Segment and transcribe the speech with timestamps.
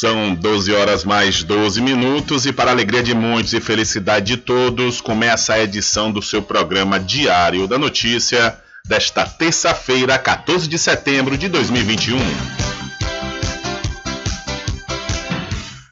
[0.00, 4.98] São 12 horas mais 12 minutos e para alegria de muitos e felicidade de todos,
[4.98, 8.58] começa a edição do seu programa Diário da Notícia
[8.88, 12.16] desta terça-feira, 14 de setembro de 2021.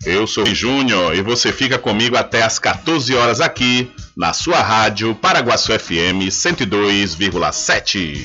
[0.07, 4.63] Eu sou o Júnior e você fica comigo até às 14 horas aqui na sua
[4.63, 8.25] rádio Paraguaçu FM 102,7.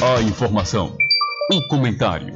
[0.00, 0.96] A informação,
[1.52, 2.35] o comentário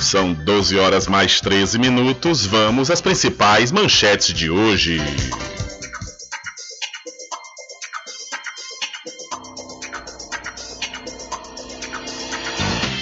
[0.00, 2.46] São 12 horas mais 13 minutos.
[2.46, 5.00] Vamos às principais manchetes de hoje.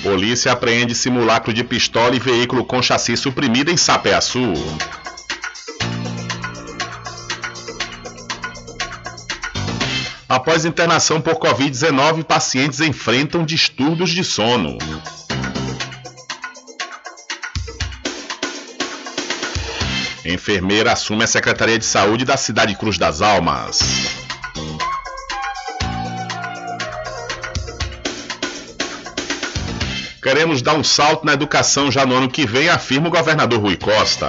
[0.03, 4.55] Polícia apreende simulacro de pistola e veículo com chassi suprimido em Sapé-Açu.
[10.35, 14.79] Após internação por Covid-19, pacientes enfrentam distúrbios de sono.
[20.25, 23.79] Enfermeira assume a Secretaria de Saúde da cidade Cruz das Almas.
[30.21, 33.77] Queremos dar um salto na educação já no ano que vem, afirma o governador Rui
[33.77, 34.27] Costa.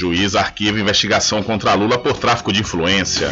[0.00, 3.28] Juiz arquiva investigação contra Lula por tráfico de influência.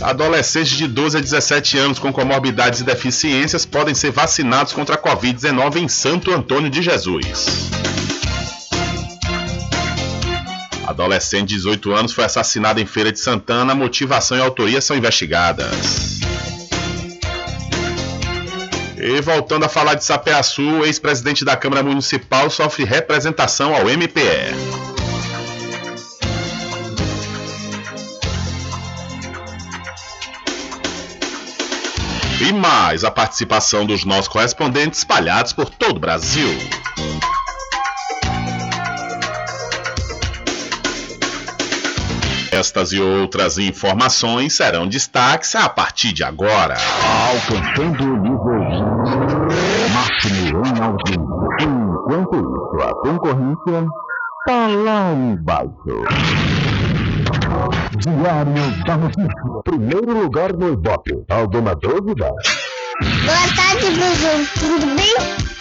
[0.00, 4.98] Adolescentes de 12 a 17 anos com comorbidades e deficiências podem ser vacinados contra a
[4.98, 7.68] Covid-19 em Santo Antônio de Jesus.
[10.86, 13.74] Adolescente de 18 anos foi assassinado em Feira de Santana.
[13.74, 16.15] Motivação e autoria são investigadas.
[19.08, 24.52] E voltando a falar de Sapé-Açu, o ex-presidente da Câmara Municipal sofre representação ao MPE.
[32.40, 36.48] E mais a participação dos nossos correspondentes espalhados por todo o Brasil.
[42.56, 46.78] Estas e outras informações serão destaques a partir de agora.
[47.30, 48.55] Alcançando o nível
[50.32, 51.22] em audiência.
[51.60, 53.86] Enquanto isso, a concorrência
[54.40, 56.04] está lá embaixo.
[57.98, 59.62] Diário da Notícia.
[59.64, 61.24] Primeiro lugar no Ibope.
[61.28, 62.30] Alguma dúvida?
[63.00, 64.34] Boa tarde, Buzu.
[64.58, 65.55] Tudo bem?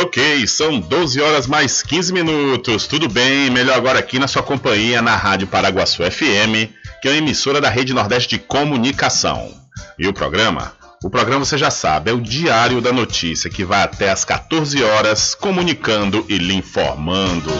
[0.00, 2.86] Ok, são 12 horas mais 15 minutos.
[2.86, 3.50] Tudo bem?
[3.50, 6.70] Melhor agora aqui na sua companhia na Rádio Paraguaçu FM,
[7.02, 9.52] que é uma emissora da Rede Nordeste de Comunicação.
[9.98, 10.72] E o programa?
[11.02, 14.80] O programa você já sabe, é o Diário da Notícia, que vai até às 14
[14.84, 17.50] horas comunicando e lhe informando.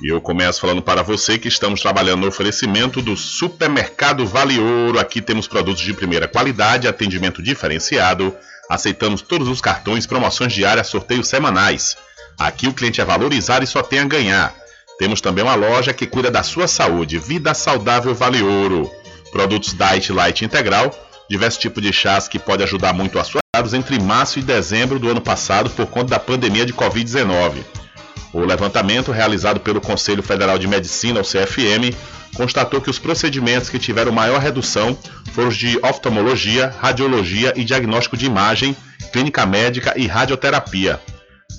[0.00, 5.00] E eu começo falando para você que estamos trabalhando no oferecimento do Supermercado Vale Ouro.
[5.00, 8.32] Aqui temos produtos de primeira qualidade, atendimento diferenciado
[8.70, 11.96] Aceitamos todos os cartões, promoções diárias, sorteios semanais.
[12.38, 14.54] Aqui o cliente é valorizado e só tem a ganhar.
[14.96, 17.18] Temos também uma loja que cuida da sua saúde.
[17.18, 18.88] Vida Saudável Vale Ouro.
[19.32, 20.88] Produtos Diet Light Integral,
[21.28, 23.40] diversos tipos de chás que pode ajudar muito a sua
[23.74, 27.64] entre março e dezembro do ano passado por conta da pandemia de Covid-19.
[28.32, 31.94] O levantamento realizado pelo Conselho Federal de Medicina, o CFM,
[32.34, 34.96] constatou que os procedimentos que tiveram maior redução
[35.32, 38.76] foram os de oftalmologia, radiologia e diagnóstico de imagem,
[39.12, 41.00] clínica médica e radioterapia.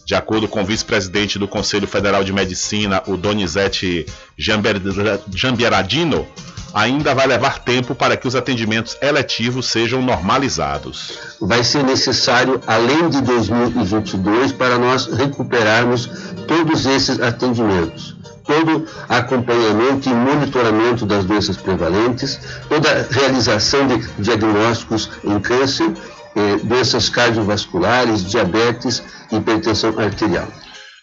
[0.06, 4.06] De acordo com o vice-presidente do Conselho Federal de Medicina, o Donizete
[4.38, 6.28] Jambieradino,
[6.74, 11.20] ainda vai levar tempo para que os atendimentos eletivos sejam normalizados.
[11.40, 16.10] Vai ser necessário, além de 2022, para nós recuperarmos
[16.48, 25.40] todos esses atendimentos todo acompanhamento e monitoramento das doenças prevalentes, toda realização de diagnósticos em
[25.40, 25.94] câncer,
[26.36, 30.48] eh, doenças cardiovasculares, diabetes hipertensão arterial.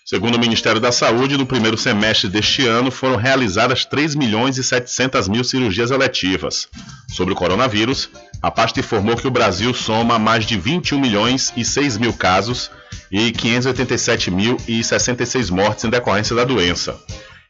[0.08, 4.64] Segundo o Ministério da Saúde, no primeiro semestre deste ano foram realizadas 3 milhões e
[4.64, 6.66] 700 mil cirurgias eletivas.
[7.10, 8.08] Sobre o coronavírus,
[8.40, 12.70] a pasta informou que o Brasil soma mais de 21 milhões e 6 mil casos
[13.12, 16.98] e 587 mil e 66 mortes em decorrência da doença.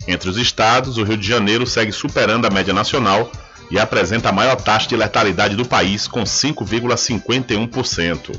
[0.09, 3.31] Entre os estados, o Rio de Janeiro segue superando a média nacional
[3.71, 8.37] e apresenta a maior taxa de letalidade do país, com 5,51%.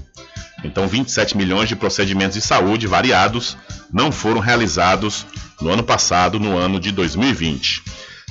[0.63, 3.57] Então, 27 milhões de procedimentos de saúde variados
[3.91, 5.25] não foram realizados
[5.62, 7.83] no ano passado, no ano de 2020.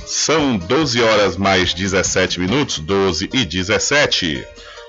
[0.07, 4.47] São 12 horas mais 17 minutos, 12 e 17.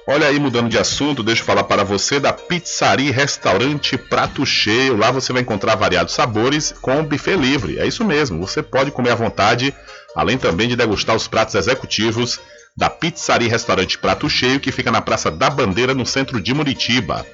[0.07, 4.97] Olha aí, mudando de assunto, deixa eu falar para você da Pizzaria Restaurante Prato Cheio.
[4.97, 7.77] Lá você vai encontrar variados sabores com buffet livre.
[7.77, 9.73] É isso mesmo, você pode comer à vontade,
[10.15, 12.39] além também de degustar os pratos executivos
[12.75, 17.25] da Pizzaria Restaurante Prato Cheio, que fica na Praça da Bandeira, no centro de Muritiba.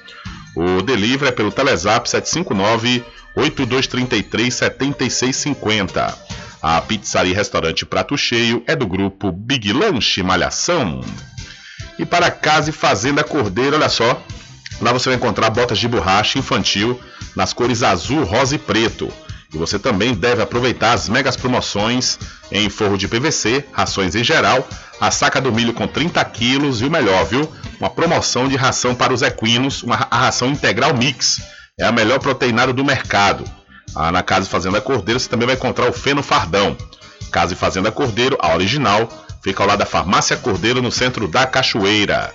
[0.56, 3.04] O delivery é pelo Telezap 759
[3.36, 6.18] 8233 7650.
[6.62, 11.00] A Pizzaria Restaurante Prato Cheio é do grupo Big Lanche Malhação.
[11.98, 14.20] E para Casa e Fazenda Cordeiro, olha só,
[14.80, 17.00] lá você vai encontrar botas de borracha infantil
[17.36, 19.12] nas cores azul, rosa e preto.
[19.52, 22.18] E você também deve aproveitar as megas promoções
[22.50, 24.66] em forro de PVC, rações em geral,
[25.00, 27.50] a saca do milho com 30 quilos e o melhor, viu?
[27.78, 31.40] Uma promoção de ração para os equinos, uma a ração integral mix.
[31.78, 33.44] É a melhor proteinada do mercado.
[33.94, 36.76] Ah, na Casa Fazenda Cordeiro você também vai encontrar o feno fardão.
[37.30, 39.08] Casa e Fazenda Cordeiro, a original,
[39.46, 42.34] Fica ao lado da Farmácia Cordeiro, no centro da Cachoeira.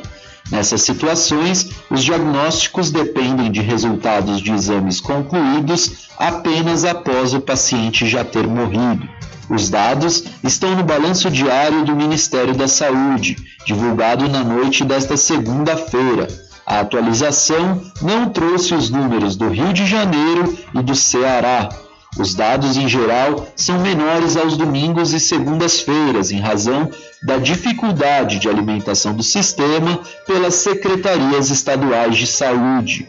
[0.50, 8.24] Nessas situações, os diagnósticos dependem de resultados de exames concluídos apenas após o paciente já
[8.24, 9.08] ter morrido.
[9.48, 13.36] Os dados estão no balanço diário do Ministério da Saúde,
[13.66, 16.28] divulgado na noite desta segunda-feira.
[16.66, 21.68] A atualização não trouxe os números do Rio de Janeiro e do Ceará.
[22.16, 26.88] Os dados em geral são menores aos domingos e segundas-feiras, em razão
[27.22, 33.08] da dificuldade de alimentação do sistema pelas secretarias estaduais de saúde.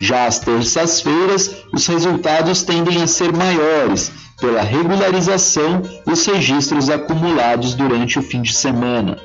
[0.00, 4.10] Já às terças-feiras, os resultados tendem a ser maiores
[4.40, 9.18] pela regularização dos registros acumulados durante o fim de semana.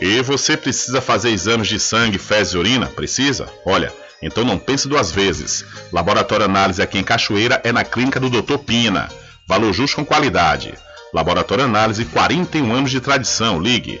[0.00, 2.86] E você precisa fazer exames de sangue, fezes e urina?
[2.86, 3.48] Precisa?
[3.66, 5.64] Olha, então não pense duas vezes.
[5.92, 8.58] Laboratório Análise aqui em Cachoeira é na clínica do Dr.
[8.58, 9.08] Pina.
[9.46, 10.74] Valor justo com qualidade.
[11.12, 13.60] Laboratório Análise, 41 anos de tradição.
[13.60, 14.00] Ligue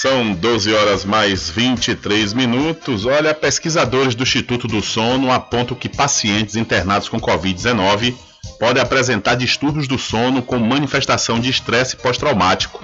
[0.00, 3.04] São 12 horas mais 23 minutos.
[3.04, 8.14] Olha, pesquisadores do Instituto do Sono apontam que pacientes internados com Covid-19
[8.58, 12.82] podem apresentar distúrbios do sono com manifestação de estresse pós-traumático.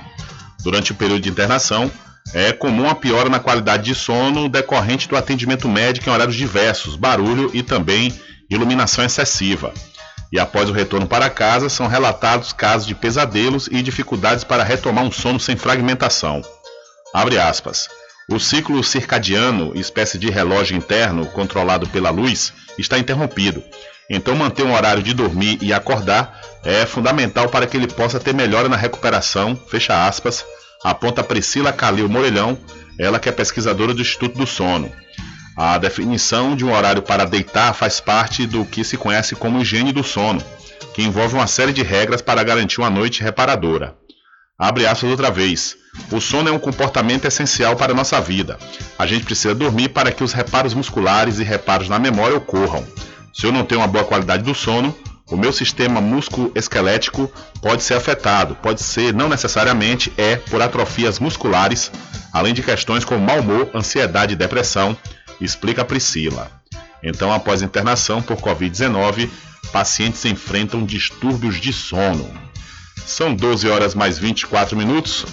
[0.63, 1.91] Durante o período de internação,
[2.35, 6.97] é comum a piora na qualidade de sono decorrente do atendimento médico em horários diversos,
[6.97, 8.13] barulho e também
[8.51, 9.73] iluminação excessiva.
[10.31, 15.03] E após o retorno para casa, são relatados casos de pesadelos e dificuldades para retomar
[15.03, 16.43] um sono sem fragmentação.
[17.15, 17.89] Abre aspas.
[18.29, 23.63] O ciclo circadiano, espécie de relógio interno controlado pela luz, está interrompido.
[24.11, 28.35] Então, manter um horário de dormir e acordar é fundamental para que ele possa ter
[28.35, 29.57] melhora na recuperação.
[29.69, 30.45] Fecha aspas.
[30.83, 32.59] Aponta Priscila Calil Morelhão,
[32.99, 34.93] ela que é pesquisadora do Instituto do Sono.
[35.57, 39.91] A definição de um horário para deitar faz parte do que se conhece como higiene
[39.91, 40.45] do sono,
[40.93, 43.97] que envolve uma série de regras para garantir uma noite reparadora.
[44.59, 45.75] Abre aspas outra vez.
[46.11, 48.59] O sono é um comportamento essencial para a nossa vida.
[48.99, 52.85] A gente precisa dormir para que os reparos musculares e reparos na memória ocorram.
[53.35, 54.95] Se eu não tenho uma boa qualidade do sono,
[55.29, 58.55] o meu sistema músculo-esquelético pode ser afetado.
[58.57, 61.91] Pode ser, não necessariamente, é por atrofias musculares,
[62.33, 64.97] além de questões como mau humor, ansiedade e depressão,
[65.41, 66.51] explica Priscila.
[67.03, 69.29] Então, após internação por Covid-19,
[69.73, 72.29] pacientes enfrentam distúrbios de sono.
[73.05, 75.27] São 12 horas mais 24 minutos.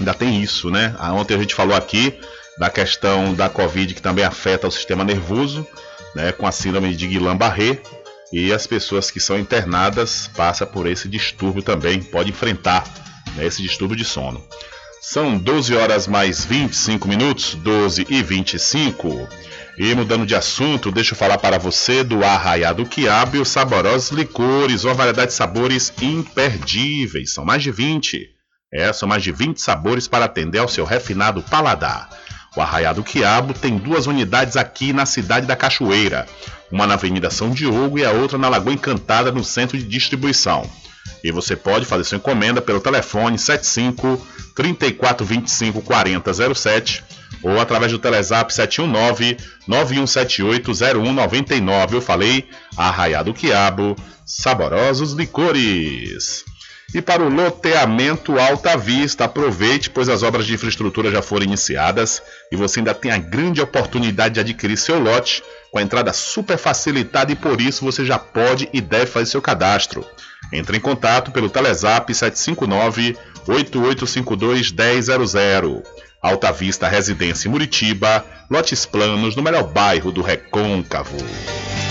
[0.00, 0.96] Ainda tem isso, né?
[0.98, 2.18] Ah, ontem a gente falou aqui
[2.58, 5.66] da questão da Covid que também afeta o sistema nervoso,
[6.14, 6.32] né?
[6.32, 7.80] Com a síndrome de Guillain-Barré.
[8.32, 12.84] E as pessoas que são internadas passam por esse distúrbio também, pode enfrentar
[13.34, 14.42] né, esse distúrbio de sono.
[15.02, 19.28] São 12 horas mais 25 minutos, 12 e 25.
[19.76, 24.10] E mudando de assunto, deixa eu falar para você do Arraiado Quiabo e os saborosos
[24.10, 27.32] licores, uma variedade de sabores imperdíveis.
[27.32, 28.39] São mais de 20.
[28.72, 32.08] É, são mais de 20 sabores para atender ao seu refinado paladar.
[32.56, 36.26] O Arraiado Quiabo tem duas unidades aqui na cidade da Cachoeira.
[36.70, 40.68] Uma na Avenida São Diogo e a outra na Lagoa Encantada, no centro de distribuição.
[41.22, 47.04] E você pode fazer sua encomenda pelo telefone 75 3425 4007
[47.42, 51.96] ou através do Telezap 719 9178 0199.
[51.96, 56.44] Eu falei Arraiado Quiabo, saborosos licores.
[56.92, 62.20] E para o loteamento Alta Vista, aproveite, pois as obras de infraestrutura já foram iniciadas
[62.50, 66.58] e você ainda tem a grande oportunidade de adquirir seu lote com a entrada super
[66.58, 70.04] facilitada e por isso você já pode e deve fazer seu cadastro.
[70.52, 75.82] Entre em contato pelo Telezap 759 8852 1000.
[76.20, 81.16] Alta Vista Residência em Muritiba, lotes planos no melhor bairro do Recôncavo.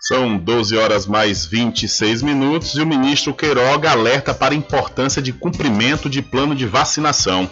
[0.00, 5.32] São 12 horas mais 26 minutos e o ministro Queiroga alerta para a importância de
[5.32, 7.48] cumprimento de plano de vacinação.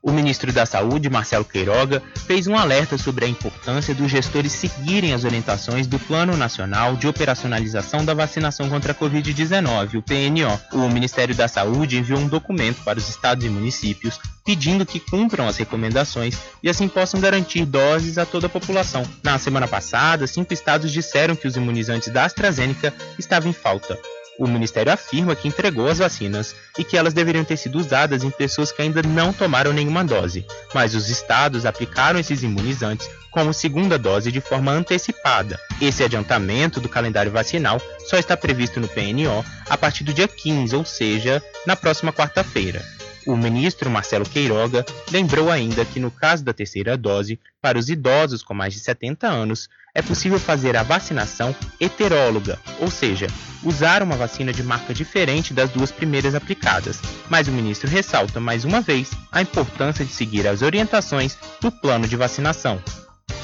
[0.00, 5.12] O ministro da Saúde, Marcelo Queiroga, fez um alerta sobre a importância dos gestores seguirem
[5.12, 10.84] as orientações do Plano Nacional de Operacionalização da Vacinação contra a Covid-19, o PNO.
[10.84, 15.46] O Ministério da Saúde enviou um documento para os estados e municípios pedindo que cumpram
[15.46, 19.02] as recomendações e assim possam garantir doses a toda a população.
[19.22, 23.98] Na semana passada, cinco estados disseram que os imunizantes da AstraZeneca estavam em falta.
[24.38, 28.30] O Ministério afirma que entregou as vacinas e que elas deveriam ter sido usadas em
[28.30, 33.98] pessoas que ainda não tomaram nenhuma dose, mas os estados aplicaram esses imunizantes como segunda
[33.98, 35.58] dose de forma antecipada.
[35.80, 40.76] Esse adiantamento do calendário vacinal só está previsto no PNO a partir do dia 15,
[40.76, 42.97] ou seja, na próxima quarta-feira.
[43.28, 48.42] O ministro Marcelo Queiroga lembrou ainda que, no caso da terceira dose, para os idosos
[48.42, 53.26] com mais de 70 anos, é possível fazer a vacinação heteróloga, ou seja,
[53.62, 57.02] usar uma vacina de marca diferente das duas primeiras aplicadas.
[57.28, 62.08] Mas o ministro ressalta mais uma vez a importância de seguir as orientações do plano
[62.08, 62.82] de vacinação.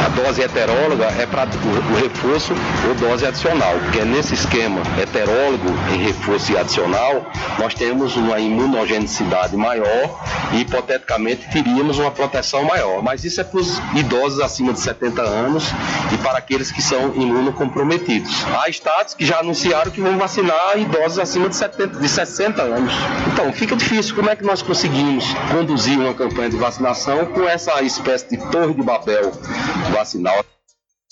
[0.04, 2.52] A dose heteróloga é para o, reforço
[2.86, 7.24] ou dose adicional, porque nesse esquema heterólogo em reforço e adicional,
[7.58, 13.02] nós temos uma imunogenicidade maior e hipoteticamente teríamos uma proteção maior.
[13.02, 15.72] Mas isso é para os idosos acima de 70 anos
[16.12, 18.44] e para aqueles que são imunocomprometidos.
[18.60, 22.92] Há estados que já anunciaram que vão vacinar idosos acima de, 70, de 60 anos.
[23.32, 24.14] Então, fica difícil.
[24.14, 28.74] Como é que nós conseguimos conduzir uma campanha de vacinação com essa espécie de torre
[28.74, 29.32] de Babel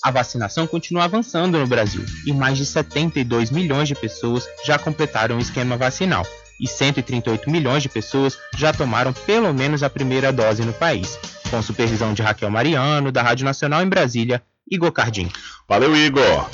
[0.03, 5.37] A vacinação continua avançando no Brasil e mais de 72 milhões de pessoas já completaram
[5.37, 6.25] o esquema vacinal
[6.59, 11.17] e 138 milhões de pessoas já tomaram pelo menos a primeira dose no país.
[11.49, 15.29] Com supervisão de Raquel Mariano, da Rádio Nacional em Brasília, Igor Cardim.
[15.67, 16.49] Valeu, Igor.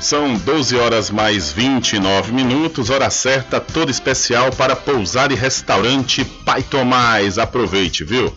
[0.00, 6.62] São 12 horas mais 29 minutos, hora certa, toda especial para pousar e restaurante Pai
[6.62, 7.38] Tomás.
[7.38, 8.36] Aproveite, viu?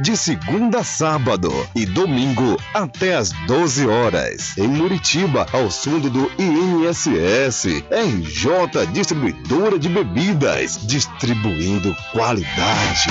[0.00, 4.56] de segunda a sábado e domingo até às 12 horas.
[4.56, 13.10] Em Muritiba, ao fundo do INSS, RJ Distribuidora de Bebidas, distribuindo qualidade.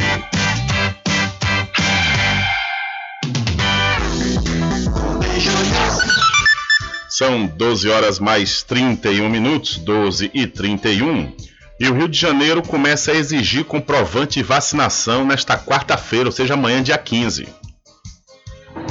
[7.10, 11.34] São 12 horas mais 31 minutos, 12 e 31.
[11.80, 16.56] E o Rio de Janeiro começa a exigir comprovante de vacinação nesta quarta-feira, ou seja,
[16.56, 17.48] amanhã, dia 15.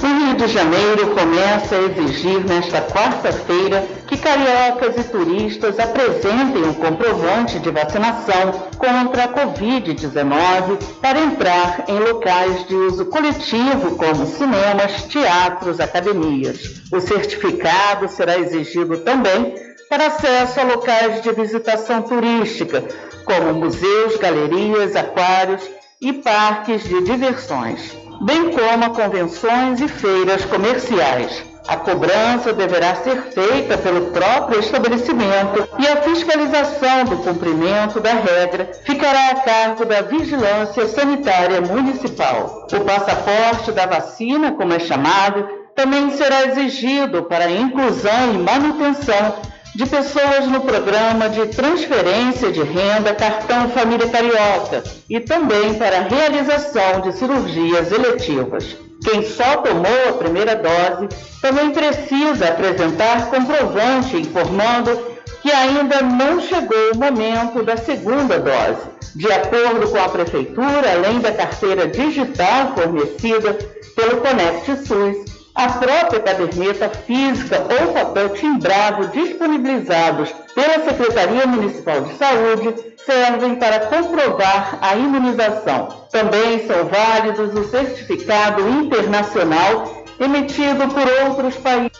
[0.02, 6.72] O Rio de Janeiro começa a exigir nesta quarta-feira que cariocas e turistas apresentem um
[6.72, 15.02] comprovante de vacinação contra a Covid-19 para entrar em locais de uso coletivo como cinemas,
[15.02, 16.80] teatros, academias.
[16.90, 22.84] O certificado será exigido também para acesso a locais de visitação turística,
[23.24, 25.62] como museus, galerias, aquários
[26.00, 31.42] e parques de diversões, bem como a convenções e feiras comerciais.
[31.66, 38.70] A cobrança deverá ser feita pelo próprio estabelecimento e a fiscalização do cumprimento da regra
[38.84, 42.66] ficará a cargo da Vigilância Sanitária Municipal.
[42.72, 49.36] O passaporte da vacina, como é chamado, também será exigido para a inclusão e manutenção
[49.78, 56.02] de pessoas no programa de transferência de renda Cartão Família Carioca e também para a
[56.02, 58.76] realização de cirurgias eletivas.
[59.04, 61.08] Quem só tomou a primeira dose
[61.40, 65.00] também precisa apresentar comprovante informando
[65.42, 68.82] que ainda não chegou o momento da segunda dose.
[69.14, 73.56] De acordo com a Prefeitura, além da carteira digital fornecida
[73.94, 82.14] pelo Conect SUS, a própria caderneta física ou papel timbrado disponibilizados pela Secretaria Municipal de
[82.14, 85.88] Saúde servem para comprovar a imunização.
[86.12, 91.98] Também são válidos o certificado internacional emitido por outros países.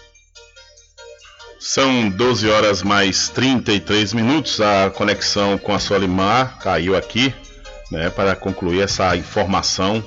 [1.58, 4.60] São 12 horas mais 33 minutos.
[4.60, 7.34] A conexão com a Solimar caiu aqui,
[7.90, 10.04] né, para concluir essa informação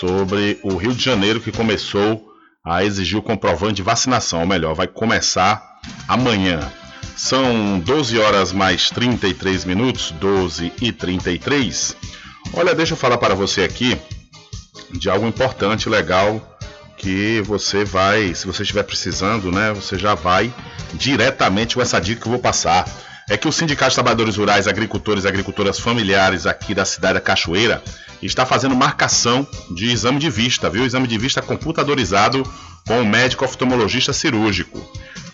[0.00, 2.27] sobre o Rio de Janeiro que começou
[2.68, 6.60] a exigir o comprovante de vacinação, ou melhor, vai começar amanhã.
[7.16, 11.96] São 12 horas mais 33 minutos, 12 e 33.
[12.52, 13.98] Olha, deixa eu falar para você aqui
[14.92, 16.58] de algo importante, legal,
[16.96, 20.52] que você vai, se você estiver precisando, né, você já vai
[20.94, 22.86] diretamente com essa dica que eu vou passar.
[23.28, 27.20] É que o Sindicato de Trabalhadores Rurais, Agricultores e Agricultoras Familiares aqui da cidade da
[27.20, 27.82] Cachoeira
[28.22, 30.84] está fazendo marcação de exame de vista, viu?
[30.84, 32.42] Exame de vista computadorizado
[32.86, 34.80] com o médico oftalmologista cirúrgico.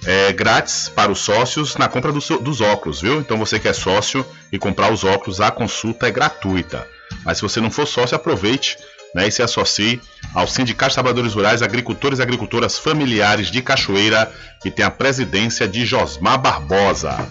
[0.04, 3.20] É grátis para os sócios na compra do, dos óculos, viu?
[3.20, 6.86] Então você que é sócio e comprar os óculos, a consulta é gratuita.
[7.24, 8.76] Mas se você não for sócio, aproveite
[9.14, 10.00] né, e se associe
[10.34, 14.30] ao Sindicato de Trabalhadores Rurais, Agricultores e Agricultoras Familiares de Cachoeira,
[14.60, 17.26] que tem a presidência de Josmar Barbosa.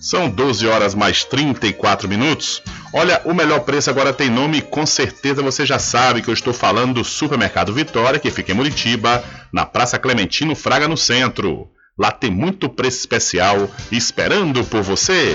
[0.00, 2.62] São 12 horas mais 34 minutos.
[2.92, 6.52] Olha, o melhor preço agora tem nome, com certeza você já sabe que eu estou
[6.52, 11.68] falando do Supermercado Vitória, que fica em Muritiba, na Praça Clementino Fraga, no centro.
[11.98, 15.34] Lá tem muito preço especial esperando por você.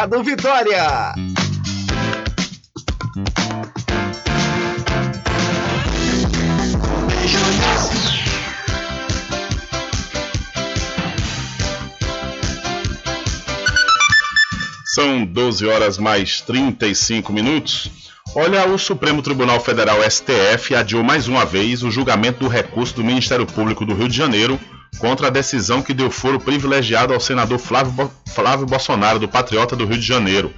[0.00, 1.12] Mercado Vitória.
[14.86, 17.90] São 12 horas mais 35 minutos.
[18.34, 23.04] Olha, o Supremo Tribunal Federal STF adiou mais uma vez o julgamento do recurso do
[23.04, 24.58] Ministério Público do Rio de Janeiro
[24.98, 29.74] contra a decisão que deu foro privilegiado ao senador Flávio, Bo Flávio Bolsonaro, do Patriota
[29.74, 30.52] do Rio de Janeiro.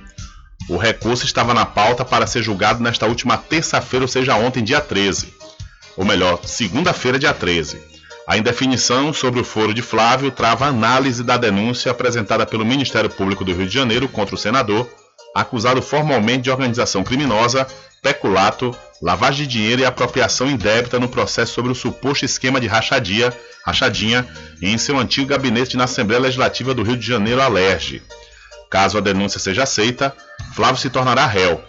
[0.68, 4.81] O recurso estava na pauta para ser julgado nesta última terça-feira, ou seja, ontem, dia
[4.81, 5.35] 13.
[5.97, 7.81] Ou melhor, segunda-feira, dia 13.
[8.27, 13.45] A indefinição sobre o foro de Flávio trava análise da denúncia apresentada pelo Ministério Público
[13.45, 14.88] do Rio de Janeiro contra o senador,
[15.35, 17.66] acusado formalmente de organização criminosa,
[18.01, 23.37] peculato, lavagem de dinheiro e apropriação indébita no processo sobre o suposto esquema de rachadia,
[23.67, 24.27] rachadinha
[24.62, 28.01] em seu antigo gabinete na Assembleia Legislativa do Rio de Janeiro, Alerge.
[28.71, 30.15] Caso a denúncia seja aceita,
[30.55, 31.61] Flávio se tornará réu.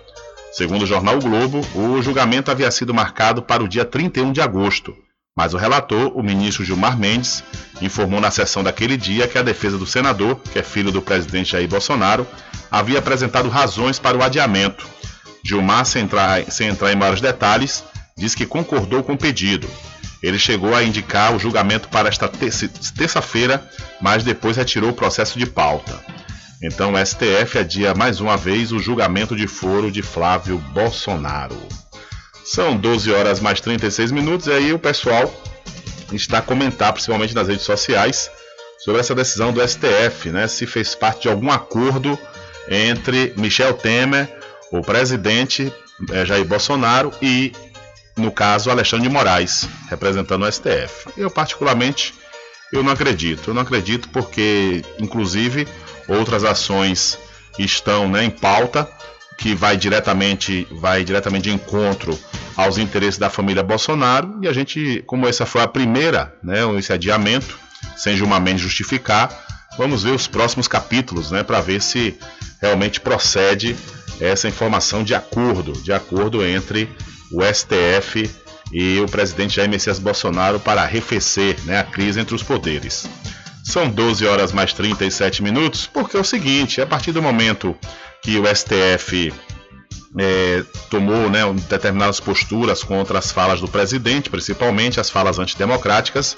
[0.51, 4.39] Segundo o jornal o Globo, o julgamento havia sido marcado para o dia 31 de
[4.39, 4.95] agosto,
[5.35, 7.43] mas o relator, o ministro Gilmar Mendes,
[7.81, 11.53] informou na sessão daquele dia que a defesa do senador, que é filho do presidente
[11.53, 12.27] Jair Bolsonaro,
[12.69, 14.87] havia apresentado razões para o adiamento
[15.43, 17.83] Gilmar, sem entrar, sem entrar em maiores detalhes,
[18.17, 19.69] diz que concordou com o pedido.
[20.21, 25.45] Ele chegou a indicar o julgamento para esta terça-feira, mas depois retirou o processo de
[25.45, 25.99] pauta.
[26.61, 31.57] Então o STF adia mais uma vez o julgamento de foro de Flávio Bolsonaro.
[32.45, 35.33] São 12 horas mais 36 minutos e aí o pessoal
[36.13, 38.31] está a comentar, principalmente nas redes sociais,
[38.79, 40.47] sobre essa decisão do STF, né?
[40.47, 42.17] Se fez parte de algum acordo
[42.69, 44.42] entre Michel Temer
[44.73, 45.71] o presidente
[46.11, 47.51] é, Jair Bolsonaro e,
[48.17, 51.09] no caso, Alexandre de Moraes, representando o STF.
[51.15, 52.15] Eu, particularmente,
[52.71, 53.51] eu não acredito.
[53.51, 55.67] Eu não acredito porque, inclusive,
[56.07, 57.19] outras ações
[57.59, 58.89] estão né, em pauta
[59.37, 62.17] que vai diretamente, vai diretamente de encontro
[62.57, 66.91] aos interesses da família Bolsonaro e a gente, como essa foi a primeira, né, esse
[66.91, 67.59] adiamento,
[67.95, 69.29] sem Mendes justificar,
[69.77, 72.17] vamos ver os próximos capítulos, né, para ver se
[72.59, 73.75] realmente procede
[74.23, 76.89] essa informação de acordo, de acordo entre
[77.31, 78.29] o STF
[78.71, 83.07] e o presidente Jair Messias Bolsonaro para arrefecer né, a crise entre os poderes.
[83.63, 87.75] São 12 horas mais 37 minutos, porque é o seguinte: a partir do momento
[88.21, 89.33] que o STF
[90.17, 96.35] é, tomou né, determinadas posturas contra as falas do presidente, principalmente as falas antidemocráticas,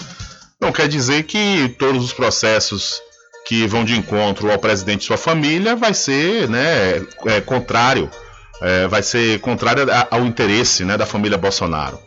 [0.60, 3.02] não quer dizer que todos os processos
[3.46, 8.10] que vão de encontro ao presidente e sua família vai ser né, é, contrário,
[8.60, 12.00] é, vai ser contrário ao interesse né, da família Bolsonaro.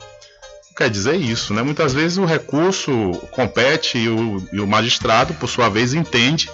[0.77, 1.61] Quer dizer isso, né?
[1.62, 6.48] Muitas vezes o recurso compete e o, e o magistrado, por sua vez, entende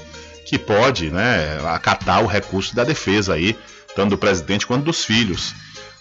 [0.46, 3.54] que pode né, acatar o recurso da defesa aí,
[3.94, 5.54] tanto do presidente quanto dos filhos.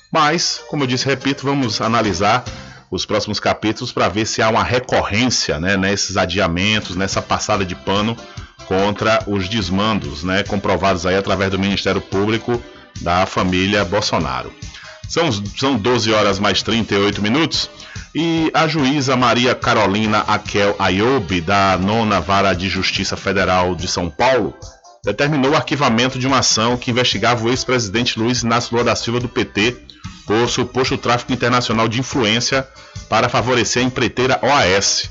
[0.10, 2.46] Mas, como eu disse, repito, vamos analisar
[2.90, 7.76] os próximos capítulos para ver se há uma recorrência né, nesses adiamentos, nessa passada de
[7.76, 8.16] pano
[8.68, 12.62] contra os desmandos, né, comprovados aí através do Ministério Público
[13.02, 14.54] da família Bolsonaro.
[15.08, 17.70] São, são 12 horas mais 38 minutos
[18.16, 24.10] e a juíza Maria Carolina Aquel Ayobi, da nona Vara de Justiça Federal de São
[24.10, 24.56] Paulo,
[25.04, 29.20] determinou o arquivamento de uma ação que investigava o ex-presidente Luiz Inácio Lula da Silva
[29.20, 29.76] do PT
[30.26, 32.68] por suposto tráfico internacional de influência
[33.10, 35.10] para favorecer a empreiteira OAS.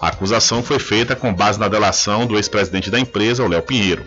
[0.00, 4.04] A acusação foi feita com base na delação do ex-presidente da empresa, o Léo Pinheiro.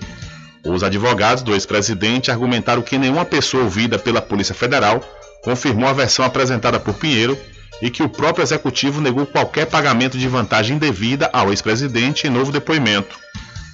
[0.66, 5.02] Os advogados do ex-presidente argumentaram que nenhuma pessoa ouvida pela Polícia Federal
[5.44, 7.38] confirmou a versão apresentada por Pinheiro
[7.82, 12.52] e que o próprio executivo negou qualquer pagamento de vantagem indevida ao ex-presidente em novo
[12.52, 13.18] depoimento.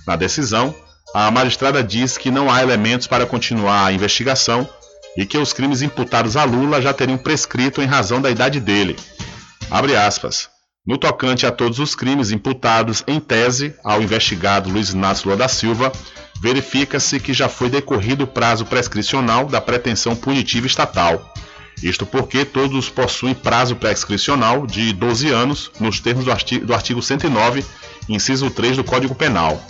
[0.08, 0.74] Na decisão,
[1.14, 4.68] a magistrada diz que não há elementos para continuar a investigação
[5.16, 8.96] e que os crimes imputados a Lula já teriam prescrito em razão da idade dele.
[9.70, 10.57] Abre aspas.
[10.88, 15.50] No tocante a todos os crimes imputados em tese ao investigado Luiz Inácio Lula da
[15.50, 15.92] Silva,
[16.42, 21.34] verifica-se que já foi decorrido o prazo prescricional da pretensão punitiva estatal.
[21.84, 27.02] Isto porque todos possuem prazo prescricional de 12 anos, nos termos do artigo, do artigo
[27.02, 27.66] 109,
[28.08, 29.62] inciso 3 do Código Penal.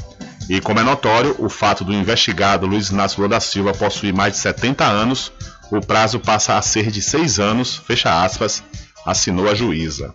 [0.47, 4.33] E como é notório, o fato do investigado Luiz Inácio Lula da Silva possuir mais
[4.33, 5.31] de 70 anos,
[5.71, 8.63] o prazo passa a ser de 6 anos, fecha aspas,
[9.03, 10.13] assinou a juíza.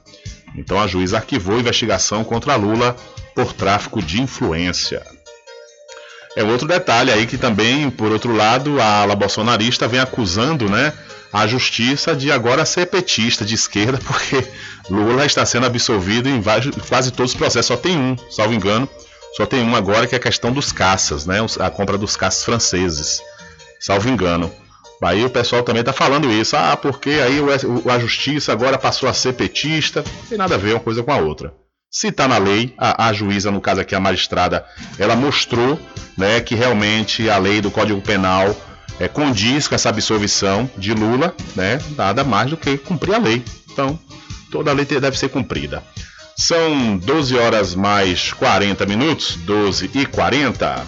[0.56, 2.96] Então a juíza arquivou a investigação contra Lula
[3.34, 5.02] por tráfico de influência.
[6.34, 10.92] É outro detalhe aí que também, por outro lado, a ala bolsonarista vem acusando, né,
[11.32, 14.46] a justiça de agora ser petista de esquerda, porque
[14.90, 16.42] Lula está sendo absolvido em
[16.88, 18.88] quase todos os processos, só tem um, salvo engano,
[19.36, 21.38] só tem um agora que é a questão dos caças, né?
[21.58, 23.22] A compra dos caças franceses,
[23.80, 24.52] salvo engano.
[25.02, 27.40] Aí o pessoal também está falando isso, ah, porque aí
[27.90, 31.12] a justiça agora passou a ser petista, não tem nada a ver uma coisa com
[31.12, 31.52] a outra.
[31.90, 34.64] Se está na lei, a, a, juíza, no caso aqui a magistrada,
[34.98, 35.78] ela mostrou
[36.16, 38.56] né, que realmente a lei do Código Penal
[38.98, 43.44] é, condiz com essa absolvição de Lula, né, nada mais do que cumprir a lei.
[43.70, 43.98] Então,
[44.50, 45.82] toda a lei deve ser cumprida.
[46.36, 50.86] São 12 horas mais 40 minutos, 12 e 40.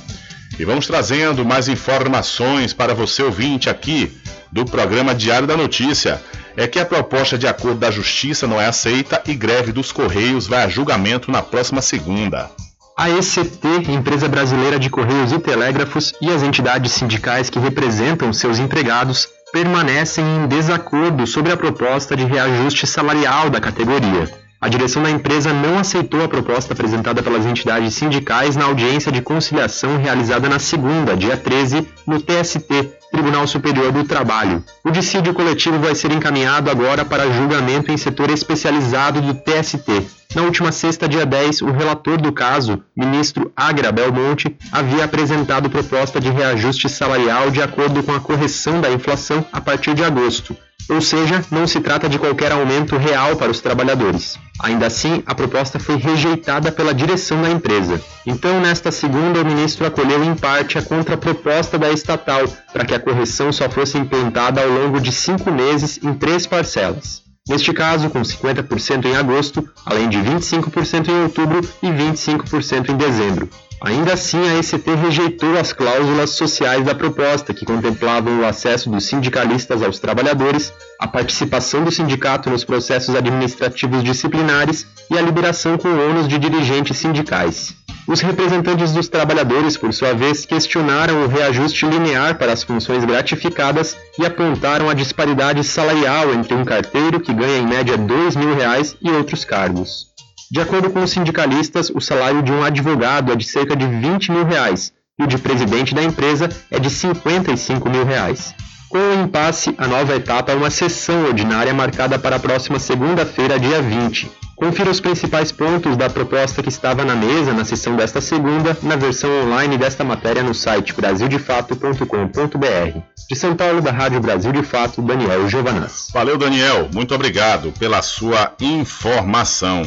[0.59, 4.17] E vamos trazendo mais informações para você ouvinte aqui
[4.53, 6.23] do programa Diário da Notícia.
[6.57, 10.47] É que a proposta de acordo da Justiça não é aceita e greve dos Correios
[10.47, 12.49] vai a julgamento na próxima segunda.
[12.97, 18.61] A ECT, Empresa Brasileira de Correios e Telégrafos, e as entidades sindicais que representam seus
[18.61, 24.44] empregados permanecem em desacordo sobre a proposta de reajuste salarial da categoria.
[24.64, 29.20] A direção da empresa não aceitou a proposta apresentada pelas entidades sindicais na audiência de
[29.20, 34.64] conciliação realizada na segunda, dia 13, no TST, Tribunal Superior do Trabalho.
[34.83, 40.07] O dissídio coletivo vai ser encaminhado agora para julgamento em setor especializado do TST.
[40.35, 46.18] Na última sexta, dia 10, o relator do caso, ministro Agra Belmonte, havia apresentado proposta
[46.18, 50.57] de reajuste salarial de acordo com a correção da inflação a partir de agosto.
[50.89, 54.39] Ou seja, não se trata de qualquer aumento real para os trabalhadores.
[54.61, 58.01] Ainda assim, a proposta foi rejeitada pela direção da empresa.
[58.27, 63.01] Então, nesta segunda, o ministro acolheu em parte a contraproposta da estatal para que a
[63.01, 67.23] correção só fosse implantada ao longo de cinco meses em três parcelas.
[67.47, 73.51] Neste caso, com 50% em agosto, além de 25% em outubro e 25% em dezembro.
[73.85, 79.05] Ainda assim, a ECT rejeitou as cláusulas sociais da proposta, que contemplavam o acesso dos
[79.05, 85.88] sindicalistas aos trabalhadores, a participação do sindicato nos processos administrativos disciplinares e a liberação com
[85.88, 87.75] ônus de dirigentes sindicais.
[88.09, 93.99] Os representantes dos trabalhadores, por sua vez, questionaram o reajuste linear para as funções gratificadas
[94.18, 98.97] e apontaram a disparidade salarial entre um carteiro que ganha em média 2 mil reais
[99.03, 100.13] e outros cargos.
[100.51, 104.33] De acordo com os sindicalistas, o salário de um advogado é de cerca de 20
[104.33, 108.55] mil reais e o de presidente da empresa é de 55 mil reais.
[108.89, 113.59] Com o impasse, a nova etapa é uma sessão ordinária marcada para a próxima segunda-feira,
[113.59, 114.31] dia 20.
[114.55, 118.95] Confira os principais pontos da proposta que estava na mesa na sessão desta segunda, na
[118.95, 123.01] versão online desta matéria no site brasildefato.com.br.
[123.29, 126.09] De São Paulo, da Rádio Brasil de Fato, Daniel Giovanas.
[126.13, 126.88] Valeu, Daniel.
[126.92, 129.83] Muito obrigado pela sua informação.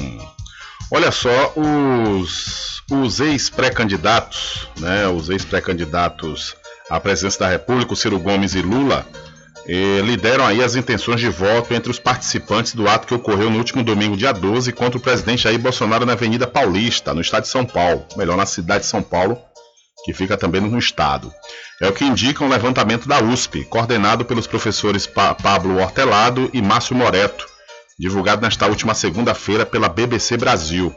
[0.90, 6.56] Olha só, os, os ex-pré-candidatos, né, os ex-pré-candidatos
[6.90, 9.06] à presidência da República, Ciro Gomes e Lula,
[9.68, 13.58] eh, lideram aí as intenções de voto entre os participantes do ato que ocorreu no
[13.58, 17.50] último domingo, dia 12, contra o presidente Jair Bolsonaro na Avenida Paulista, no estado de
[17.50, 19.38] São Paulo, melhor, na cidade de São Paulo,
[20.06, 21.34] que fica também no estado.
[21.82, 26.62] É o que indica um levantamento da USP, coordenado pelos professores pa Pablo Hortelado e
[26.62, 27.57] Márcio Moreto,
[28.00, 30.94] divulgado nesta última segunda-feira pela BBC Brasil.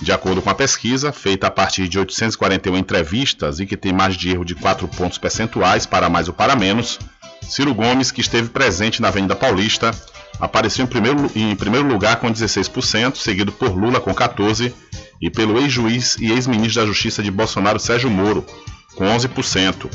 [0.00, 4.16] De acordo com a pesquisa, feita a partir de 841 entrevistas e que tem mais
[4.16, 6.98] de erro de 4 pontos percentuais para mais ou para menos,
[7.42, 9.90] Ciro Gomes, que esteve presente na Avenida Paulista,
[10.38, 14.72] apareceu em primeiro, em primeiro lugar com 16%, seguido por Lula com 14%
[15.20, 18.46] e pelo ex-juiz e ex-ministro da Justiça de Bolsonaro, Sérgio Moro,
[18.94, 19.90] com 11%.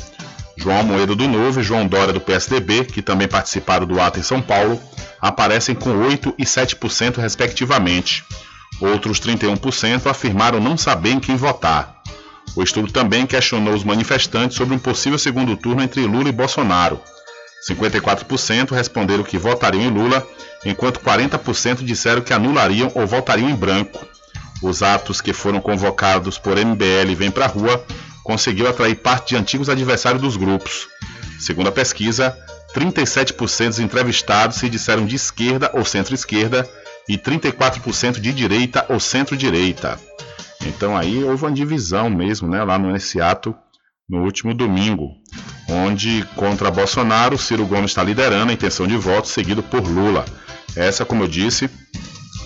[0.55, 4.23] João Moedo do Novo e João Dória do PSDB, que também participaram do ato em
[4.23, 4.79] São Paulo,
[5.19, 8.23] aparecem com 8% e 7%, respectivamente.
[8.79, 12.01] Outros 31% afirmaram não saber em quem votar.
[12.55, 16.99] O estudo também questionou os manifestantes sobre um possível segundo turno entre Lula e Bolsonaro.
[17.67, 20.25] 54% responderam que votariam em Lula,
[20.65, 24.05] enquanto 40% disseram que anulariam ou votariam em branco.
[24.61, 27.83] Os atos que foram convocados por MBL Vem Pra Rua
[28.23, 30.87] conseguiu atrair parte de antigos adversários dos grupos.
[31.39, 32.37] Segundo a pesquisa,
[32.73, 36.67] 37% dos entrevistados se disseram de esquerda ou centro-esquerda
[37.07, 39.99] e 34% de direita ou centro-direita.
[40.65, 43.53] Então aí houve uma divisão mesmo, né, lá nesse ato
[44.09, 45.09] no último domingo,
[45.69, 50.25] onde contra Bolsonaro, Ciro Gomes está liderando a intenção de voto, seguido por Lula.
[50.75, 51.69] Essa, como eu disse,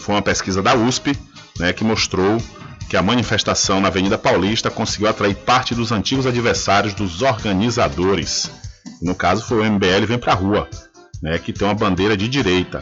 [0.01, 1.17] foi uma pesquisa da USP,
[1.59, 2.37] né, que mostrou
[2.89, 8.49] que a manifestação na Avenida Paulista conseguiu atrair parte dos antigos adversários dos organizadores.
[9.01, 10.69] No caso foi o MBL Vem Pra Rua,
[11.21, 12.79] né, que tem uma bandeira de direita.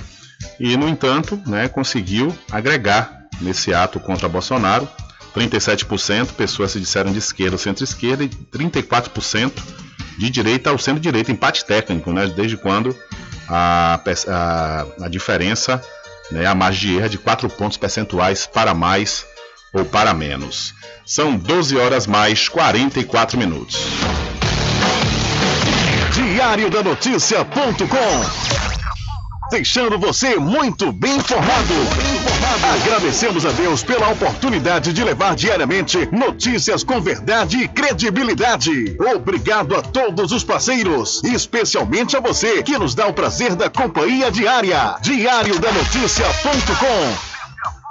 [0.59, 4.87] E, no entanto, né, conseguiu agregar nesse ato contra Bolsonaro
[5.35, 9.51] 37% pessoas se disseram de esquerda ou centro-esquerda e 34%
[10.17, 12.95] de direita ou centro-direita, empate técnico, né, desde quando
[13.49, 15.81] a, a, a diferença,
[16.31, 19.25] né, a margem de erro de 4 pontos percentuais para mais
[19.75, 20.73] ou para menos.
[21.05, 23.77] São 12 horas mais 44 minutos.
[26.13, 28.55] Diário da Notícia.com
[29.51, 31.73] deixando você muito bem informado.
[32.73, 38.97] Agradecemos a Deus pela oportunidade de levar diariamente notícias com verdade e credibilidade.
[39.15, 44.31] Obrigado a todos os parceiros, especialmente a você que nos dá o prazer da companhia
[44.31, 44.95] diária.
[45.01, 47.34] Diário da Notícia.com,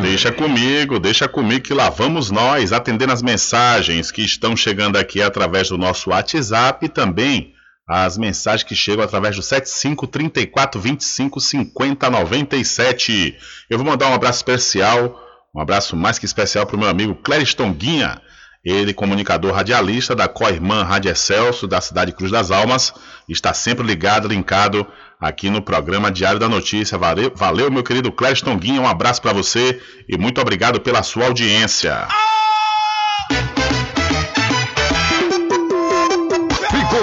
[0.00, 5.20] Deixa comigo, deixa comigo que lá vamos nós atendendo as mensagens que estão chegando aqui
[5.20, 7.52] através do nosso WhatsApp e também
[7.86, 13.36] as mensagens que chegam através do 75 34 25 50 97.
[13.68, 17.14] Eu vou mandar um abraço especial um abraço mais que especial para o meu amigo
[17.14, 18.20] Clériston Guinha,
[18.64, 22.92] ele comunicador radialista da Coirmã Rádio Excelso, da cidade Cruz das Almas,
[23.28, 24.86] está sempre ligado, linkado
[25.18, 26.98] aqui no programa Diário da Notícia.
[26.98, 31.26] Valeu, valeu meu querido Clériston Guinha, um abraço para você e muito obrigado pela sua
[31.26, 32.06] audiência.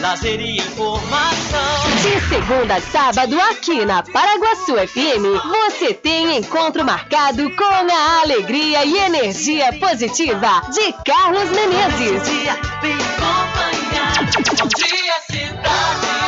[0.00, 1.60] Lazer e informação.
[2.02, 5.24] De segunda a sábado, aqui na Paraguaçu FM,
[5.68, 12.28] você tem encontro marcado com a alegria e energia positiva de Carlos Menezes.
[12.80, 14.24] Vem acompanhar.
[14.56, 16.27] Bom dia, cidade.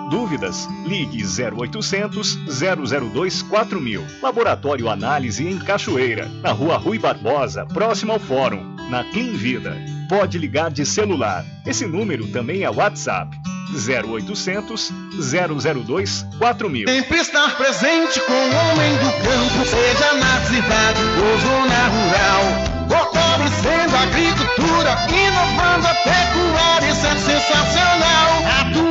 [0.11, 0.67] Dúvidas?
[0.85, 4.05] Ligue 0800 002 4000.
[4.21, 9.73] Laboratório Análise em Cachoeira, na Rua Rui Barbosa, próximo ao Fórum, na Clean Vida.
[10.09, 11.45] Pode ligar de celular.
[11.65, 13.39] Esse número também é WhatsApp.
[13.71, 14.91] 0800
[15.31, 16.89] 002 4000.
[16.89, 22.43] Sempre estar presente com o homem do campo, seja na cidade ou zona rural.
[22.89, 28.41] Fortalecendo a agricultura, inovando a pecuária, isso é sensacional.
[28.73, 28.90] Com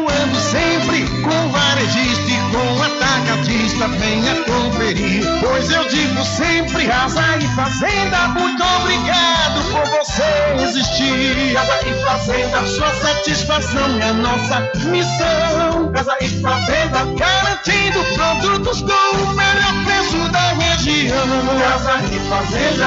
[2.51, 5.25] com atacadista, venha conferir.
[5.41, 11.55] Pois eu digo sempre, casa e fazenda, muito obrigado por você existir.
[11.55, 15.93] Casa e fazenda, sua satisfação é nossa missão.
[15.93, 21.27] Casa e fazenda, garantindo produtos com o melhor preço da região.
[21.59, 22.87] Casa e fazenda.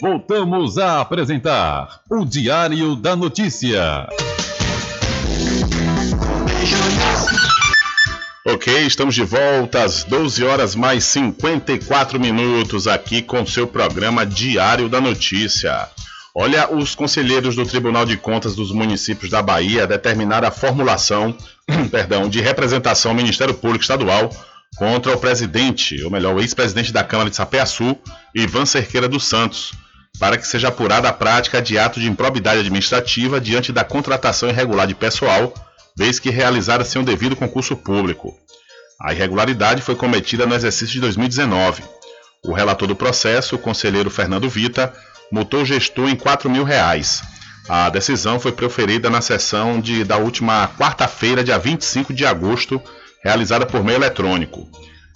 [0.00, 4.06] Voltamos a apresentar o Diário da Notícia.
[8.44, 14.88] Ok, estamos de volta às 12 horas mais 54 minutos aqui com seu programa Diário
[14.88, 15.88] da Notícia.
[16.34, 21.36] Olha, os conselheiros do Tribunal de Contas dos municípios da Bahia determinaram a formulação,
[21.90, 24.30] perdão, de representação ao Ministério Público Estadual
[24.76, 27.96] contra o presidente, ou melhor, o ex-presidente da Câmara de Sapeaçu,
[28.34, 29.72] Ivan Cerqueira dos Santos,
[30.18, 34.86] para que seja apurada a prática de ato de improbidade administrativa diante da contratação irregular
[34.86, 35.52] de pessoal,
[35.98, 38.32] vez que realizara sem o devido concurso público.
[39.00, 41.82] A irregularidade foi cometida no exercício de 2019.
[42.46, 44.94] O relator do processo, o conselheiro Fernando Vita,
[45.30, 47.20] multou o gestor em 4 mil reais.
[47.68, 52.80] A decisão foi proferida na sessão de, da última quarta-feira, dia 25 de agosto,
[53.24, 54.68] realizada por meio eletrônico.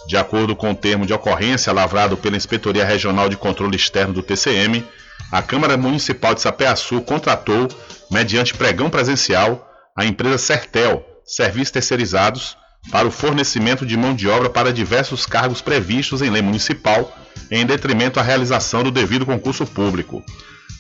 [0.08, 4.22] De acordo com o termo de ocorrência lavrado pela Inspetoria Regional de Controle Externo do
[4.22, 4.84] TCM,
[5.30, 7.68] a Câmara Municipal de Sapeaçu contratou,
[8.10, 12.56] mediante pregão presencial, a empresa Sertel, Serviços Terceirizados,
[12.90, 17.16] para o fornecimento de mão de obra para diversos cargos previstos em lei municipal,
[17.50, 20.22] em detrimento à realização do devido concurso público.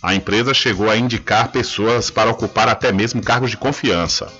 [0.02, 4.32] A empresa chegou a indicar pessoas para ocupar até mesmo cargos de confiança.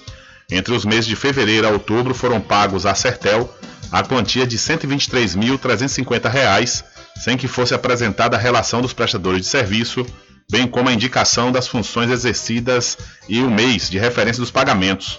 [0.51, 3.49] Entre os meses de fevereiro a outubro foram pagos à Sertel
[3.93, 6.85] a quantia de R$ 123.350,
[7.23, 10.07] sem que fosse apresentada a relação dos prestadores de serviço,
[10.53, 15.19] bem como a indicação das funções exercidas e o mês de referência dos pagamentos.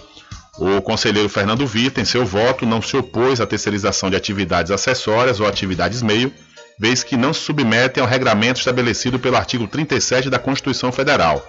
[0.56, 5.40] O conselheiro Fernando Vita, em seu voto, não se opôs à terceirização de atividades acessórias
[5.40, 6.32] ou atividades meio,
[6.78, 11.44] vez que não se submetem ao regramento estabelecido pelo artigo 37 da Constituição Federal.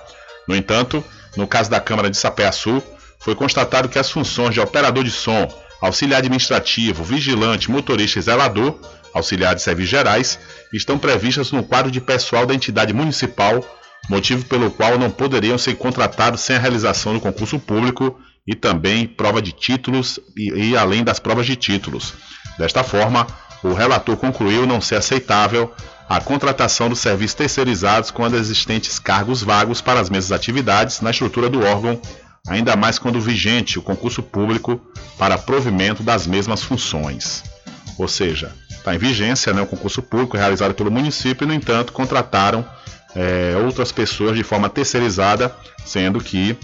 [0.47, 1.03] No entanto,
[1.37, 2.81] no caso da Câmara de Sapé-Açu,
[3.19, 5.47] foi constatado que as funções de operador de som,
[5.79, 8.79] auxiliar administrativo, vigilante, motorista e zelador,
[9.15, 10.39] auxiliar de serviços gerais,
[10.73, 13.63] estão previstas no quadro de pessoal da entidade municipal,
[14.09, 19.07] motivo pelo qual não poderiam ser contratados sem a realização do concurso público e também
[19.07, 22.13] prova de títulos e, e além das provas de títulos.
[22.59, 23.25] Desta forma,
[23.63, 25.73] o relator concluiu não ser aceitável
[26.07, 31.49] a contratação dos serviços terceirizados os existentes cargos vagos para as mesmas atividades na estrutura
[31.49, 31.99] do órgão
[32.47, 34.79] ainda mais quando vigente o concurso público
[35.17, 37.54] para provimento das mesmas funções.
[37.97, 41.93] Ou seja, está em vigência né, o concurso público realizado pelo município e, no entanto,
[41.93, 42.67] contrataram
[43.15, 46.57] é, outras pessoas de forma terceirizada, sendo que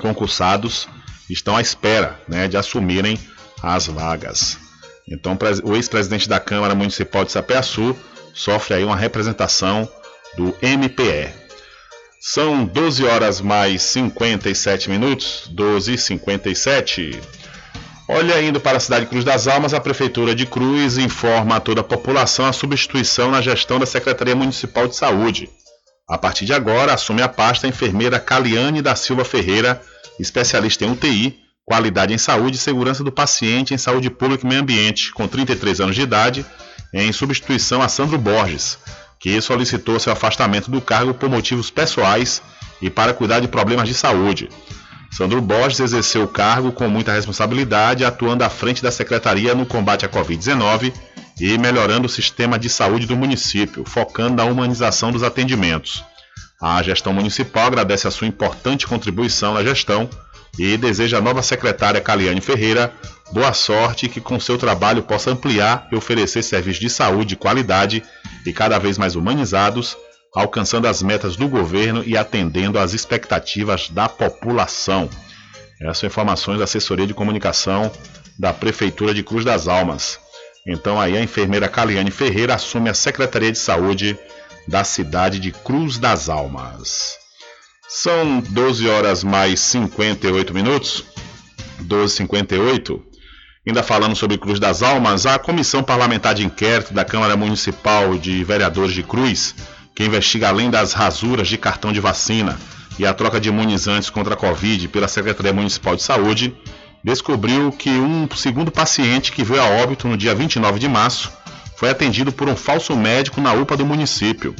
[0.00, 0.88] concursados
[1.30, 3.18] estão à espera né, de assumirem
[3.62, 4.58] as vagas.
[5.08, 7.96] Então, o ex-presidente da Câmara Municipal de Sapeaçu
[8.32, 9.88] sofre aí uma representação
[10.36, 11.32] do MPE.
[12.20, 17.20] São 12 horas mais 57 minutos, 12 e 57.
[18.06, 21.60] Olha, indo para a cidade de Cruz das Almas, a Prefeitura de Cruz informa a
[21.60, 25.48] toda a população a substituição na gestão da Secretaria Municipal de Saúde.
[26.06, 29.80] A partir de agora, assume a pasta a enfermeira Caliane da Silva Ferreira,
[30.20, 34.60] especialista em UTI, qualidade em saúde e segurança do paciente em saúde pública e meio
[34.60, 36.44] ambiente, com 33 anos de idade,
[36.92, 38.78] em substituição a Sandro Borges,
[39.18, 42.42] que solicitou seu afastamento do cargo por motivos pessoais
[42.82, 44.50] e para cuidar de problemas de saúde.
[45.16, 50.04] Sandro Borges exerceu o cargo com muita responsabilidade, atuando à frente da secretaria no combate
[50.04, 50.92] à Covid-19
[51.40, 56.02] e melhorando o sistema de saúde do município, focando na humanização dos atendimentos.
[56.60, 60.10] A gestão municipal agradece a sua importante contribuição na gestão
[60.58, 62.92] e deseja à nova secretária Caliane Ferreira
[63.32, 67.36] boa sorte e que com seu trabalho possa ampliar e oferecer serviços de saúde de
[67.36, 68.02] qualidade
[68.44, 69.96] e cada vez mais humanizados,
[70.34, 75.08] alcançando as metas do governo e atendendo às expectativas da população.
[75.80, 77.90] Essas são informações da assessoria de comunicação
[78.38, 80.18] da Prefeitura de Cruz das Almas.
[80.66, 84.18] Então aí a enfermeira Caliane Ferreira assume a Secretaria de Saúde
[84.66, 87.18] da cidade de Cruz das Almas.
[87.86, 91.04] São 12 horas mais 58 minutos.
[91.82, 93.00] 12h58.
[93.66, 98.44] Ainda falando sobre Cruz das Almas, a Comissão Parlamentar de Inquérito da Câmara Municipal de
[98.44, 99.54] Vereadores de Cruz,
[99.94, 102.58] que investiga além das rasuras de cartão de vacina
[102.98, 106.54] e a troca de imunizantes contra a Covid pela Secretaria Municipal de Saúde,
[107.02, 111.30] descobriu que um segundo paciente que veio a óbito no dia 29 de março
[111.76, 114.54] foi atendido por um falso médico na UPA do município.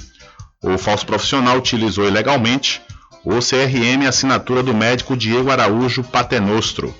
[0.62, 2.82] O falso profissional utilizou ilegalmente
[3.24, 6.94] o CRM assinatura do médico Diego Araújo Patenostro.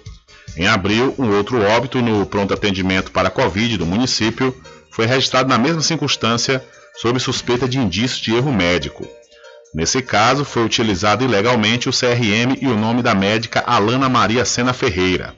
[0.56, 4.54] Em abril, um outro óbito no pronto atendimento para a Covid do município
[4.94, 6.64] foi registrado na mesma circunstância
[6.96, 9.04] sob suspeita de indício de erro médico.
[9.74, 14.72] Nesse caso, foi utilizado ilegalmente o CRM e o nome da médica Alana Maria Sena
[14.72, 15.34] Ferreira.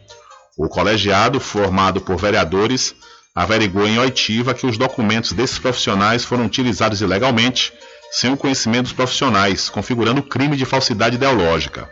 [0.58, 2.94] O colegiado, formado por vereadores,
[3.34, 7.72] averigou em oitiva que os documentos desses profissionais foram utilizados ilegalmente,
[8.12, 11.90] sem o conhecimento dos profissionais, configurando crime de falsidade ideológica.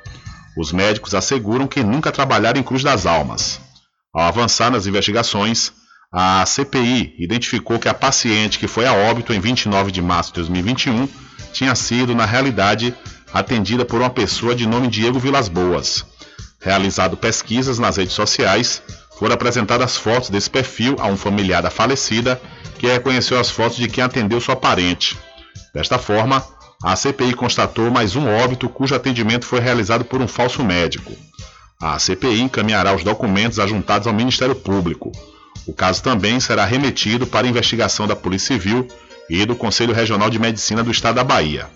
[0.59, 3.59] Os médicos asseguram que nunca trabalharam em Cruz das Almas.
[4.15, 5.73] Ao avançar nas investigações,
[6.17, 10.37] a CPI identificou que a paciente que foi a óbito em 29 de março de
[10.37, 11.09] 2021
[11.53, 12.95] tinha sido, na realidade,
[13.33, 16.07] atendida por uma pessoa de nome Diego Vilas Boas.
[16.61, 18.81] Realizado pesquisas nas redes sociais,
[19.19, 22.41] foram apresentadas fotos desse perfil a um familiar da falecida,
[22.79, 25.19] que reconheceu as fotos de quem atendeu sua parente.
[25.75, 26.45] Desta forma,
[26.85, 31.13] a CPI constatou mais um óbito cujo atendimento foi realizado por um falso médico.
[31.83, 35.11] A CPI encaminhará os documentos ajuntados ao Ministério Público.
[35.67, 38.87] O caso também será remetido para investigação da Polícia Civil
[39.29, 41.69] e do Conselho Regional de Medicina do Estado da Bahia.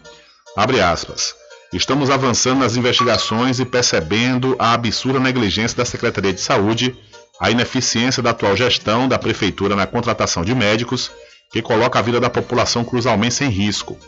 [1.72, 6.96] Estamos avançando nas investigações e percebendo a absurda negligência da Secretaria de Saúde,
[7.40, 11.10] a ineficiência da atual gestão da Prefeitura na contratação de médicos,
[11.52, 13.98] que coloca a vida da população cruzalmente em risco.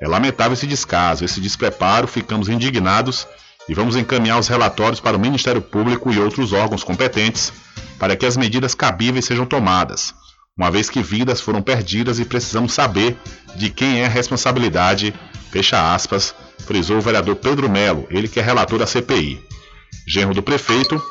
[0.00, 3.26] É lamentável esse descaso, esse despreparo, ficamos indignados
[3.68, 7.52] e vamos encaminhar os relatórios para o Ministério Público e outros órgãos competentes
[7.98, 10.14] para que as medidas cabíveis sejam tomadas
[10.60, 13.16] uma vez que vidas foram perdidas e precisamos saber
[13.56, 15.14] de quem é a responsabilidade,
[15.50, 16.34] fecha aspas,
[16.66, 19.42] frisou o vereador Pedro Melo, ele que é relator da CPI.
[20.06, 21.02] Genro do prefeito,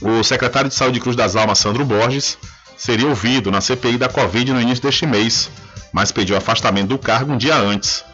[0.00, 2.38] o secretário de Saúde Cruz das Almas, Sandro Borges,
[2.76, 5.50] seria ouvido na CPI da Covid no início deste mês,
[5.92, 8.04] mas pediu afastamento do cargo um dia antes.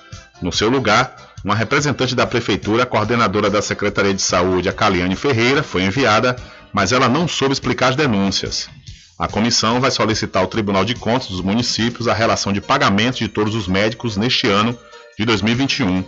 [0.41, 5.63] No seu lugar, uma representante da prefeitura, coordenadora da Secretaria de Saúde, a Caliane Ferreira,
[5.63, 6.37] foi enviada,
[6.73, 8.69] mas ela não soube explicar as denúncias.
[9.19, 13.29] A comissão vai solicitar ao Tribunal de Contas dos municípios a relação de pagamento de
[13.29, 14.79] todos os médicos neste ano
[15.19, 16.05] de 2021.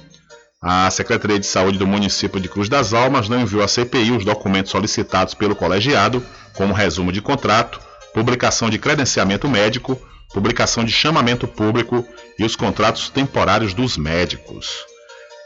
[0.63, 4.25] A Secretaria de Saúde do município de Cruz das Almas não enviou à CPI os
[4.25, 6.25] documentos solicitados pelo colegiado,
[6.55, 7.81] como resumo de contrato,
[8.15, 10.01] publicação de credenciamento médico,
[10.33, 12.07] publicação de chamamento público
[12.39, 14.92] e os contratos temporários dos médicos.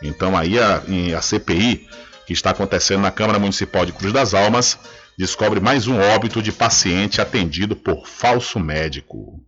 [0.02, 0.82] Então aí a,
[1.16, 1.88] a CPI
[2.26, 4.78] que está acontecendo na Câmara Municipal de Cruz das Almas
[5.16, 9.40] descobre mais um óbito de paciente atendido por falso médico.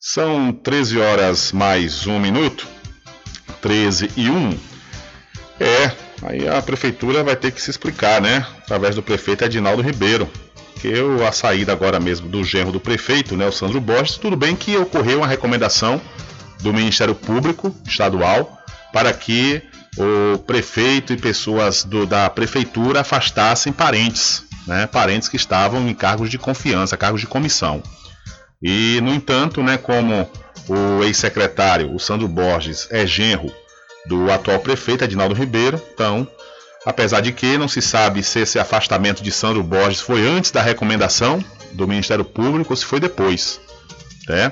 [0.00, 2.66] São 13 horas mais um minuto.
[3.60, 4.58] 13 e 1.
[5.58, 8.46] É, aí a prefeitura vai ter que se explicar, né?
[8.58, 10.30] Através do prefeito Edinaldo Ribeiro.
[10.80, 14.36] Que eu, a saída agora mesmo do genro do prefeito, né, o Sandro Borges, tudo
[14.36, 16.00] bem que ocorreu uma recomendação
[16.60, 18.55] do Ministério Público Estadual
[18.96, 19.62] para que
[19.98, 26.30] o prefeito e pessoas do, da prefeitura afastassem parentes, né, parentes que estavam em cargos
[26.30, 27.82] de confiança, cargos de comissão.
[28.62, 30.26] E, no entanto, né, como
[30.66, 33.52] o ex-secretário, o Sandro Borges, é genro
[34.06, 36.26] do atual prefeito, Edinaldo Ribeiro, então,
[36.86, 40.62] apesar de que não se sabe se esse afastamento de Sandro Borges foi antes da
[40.62, 43.60] recomendação do Ministério Público ou se foi depois,
[44.26, 44.48] né?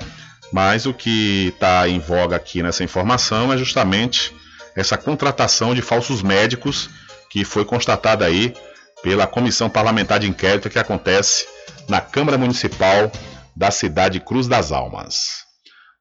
[0.51, 4.33] Mas o que está em voga aqui nessa informação é justamente
[4.75, 6.89] essa contratação de falsos médicos
[7.29, 8.53] que foi constatada aí
[9.01, 11.45] pela Comissão Parlamentar de Inquérito que acontece
[11.87, 13.11] na Câmara Municipal
[13.55, 15.45] da cidade Cruz das Almas.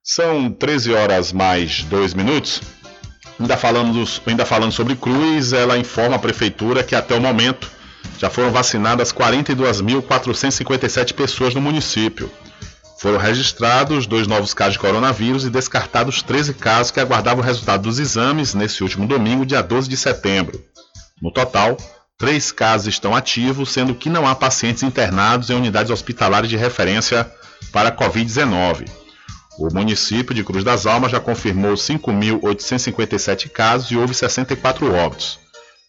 [0.03, 2.61] São 13 horas mais 2 minutos.
[3.40, 7.70] Ainda falando, ainda falando sobre Cruz, ela informa a prefeitura que até o momento
[8.18, 12.30] já foram vacinadas 42.457 pessoas no município.
[13.05, 17.82] Foram registrados dois novos casos de coronavírus e descartados 13 casos que aguardavam o resultado
[17.82, 20.64] dos exames nesse último domingo, dia 12 de setembro.
[21.20, 21.76] No total,
[22.16, 27.30] três casos estão ativos, sendo que não há pacientes internados em unidades hospitalares de referência
[27.70, 28.88] para a Covid-19.
[29.59, 35.38] O município de Cruz das Almas já confirmou 5.857 casos e houve 64 óbitos.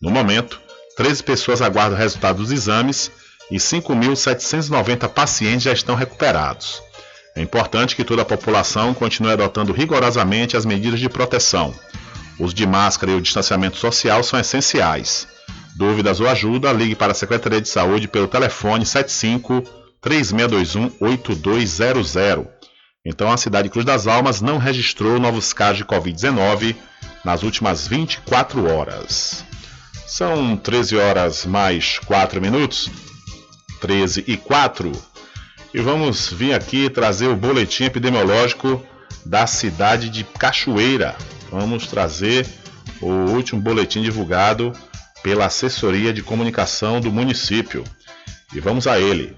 [0.01, 0.59] No momento,
[0.97, 3.09] 13 pessoas aguardam o resultado dos exames
[3.49, 6.83] e 5.790 pacientes já estão recuperados.
[7.35, 11.73] É importante que toda a população continue adotando rigorosamente as medidas de proteção.
[12.39, 15.27] O uso de máscara e o distanciamento social são essenciais.
[15.75, 19.61] Dúvidas ou ajuda, ligue para a Secretaria de Saúde pelo telefone 75
[20.01, 22.13] 3621 8200.
[23.05, 26.75] Então a cidade de Cruz das Almas não registrou novos casos de Covid-19
[27.23, 29.43] nas últimas 24 horas.
[30.07, 32.89] São 13 horas mais 4 minutos.
[33.81, 34.91] 13 e 4.
[35.75, 38.81] E vamos vir aqui trazer o boletim epidemiológico
[39.25, 41.17] da cidade de Cachoeira.
[41.51, 42.47] Vamos trazer
[43.01, 44.71] o último boletim divulgado
[45.21, 47.83] pela assessoria de comunicação do município.
[48.53, 49.35] E vamos a ele.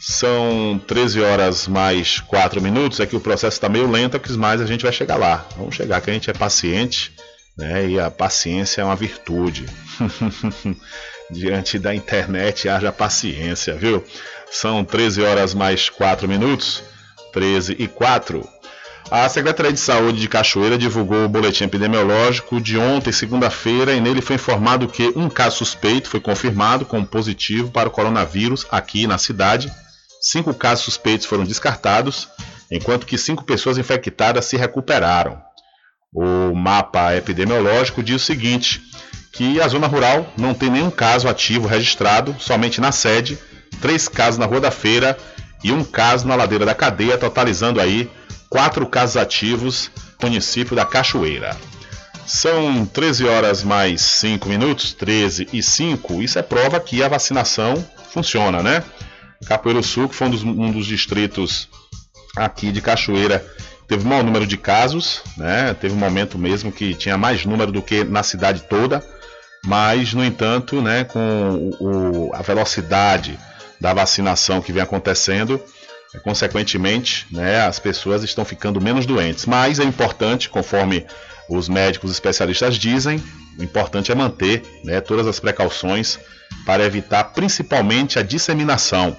[0.00, 3.00] São 13 horas mais 4 minutos.
[3.00, 5.44] É que o processo está meio lento, mas a gente vai chegar lá.
[5.56, 7.12] Vamos chegar, que a gente é paciente,
[7.56, 7.88] né?
[7.88, 9.66] E a paciência é uma virtude.
[11.30, 14.04] Diante da internet, haja paciência, viu?
[14.50, 16.82] São 13 horas mais 4 minutos.
[17.32, 18.46] 13 e 4.
[19.10, 24.20] A Secretaria de Saúde de Cachoeira divulgou o boletim epidemiológico de ontem, segunda-feira, e nele
[24.20, 29.18] foi informado que um caso suspeito foi confirmado como positivo para o coronavírus aqui na
[29.18, 29.72] cidade.
[30.20, 32.28] Cinco casos suspeitos foram descartados,
[32.70, 35.42] enquanto que cinco pessoas infectadas se recuperaram.
[36.12, 38.82] O mapa epidemiológico diz o seguinte:
[39.32, 43.38] que a zona rural não tem nenhum caso ativo registrado, somente na sede
[43.80, 45.16] três casos na Rua da Feira
[45.62, 48.10] e um caso na Ladeira da Cadeia, totalizando aí
[48.48, 49.90] quatro casos ativos
[50.20, 51.56] no município da Cachoeira.
[52.26, 56.22] São 13 horas mais 5 minutos, 13 e 5.
[56.22, 58.84] Isso é prova que a vacinação funciona, né?
[59.46, 61.68] Capoeiro Sul, que foi um dos, um dos distritos
[62.36, 63.44] aqui de Cachoeira,
[63.90, 65.74] teve o maior número de casos, né?
[65.74, 69.04] Teve um momento mesmo que tinha mais número do que na cidade toda,
[69.66, 73.36] mas, no entanto, né, com o, a velocidade
[73.80, 75.60] da vacinação que vem acontecendo,
[76.14, 79.44] é, consequentemente, né, as pessoas estão ficando menos doentes.
[79.44, 81.04] Mas é importante, conforme
[81.48, 83.20] os médicos especialistas dizem,
[83.58, 86.16] o importante é manter né, todas as precauções
[86.64, 89.16] para evitar principalmente a disseminação.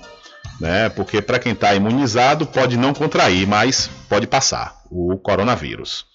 [0.62, 6.05] Né, porque para quem está imunizado pode não contrair, mas pode passar o coronavírus.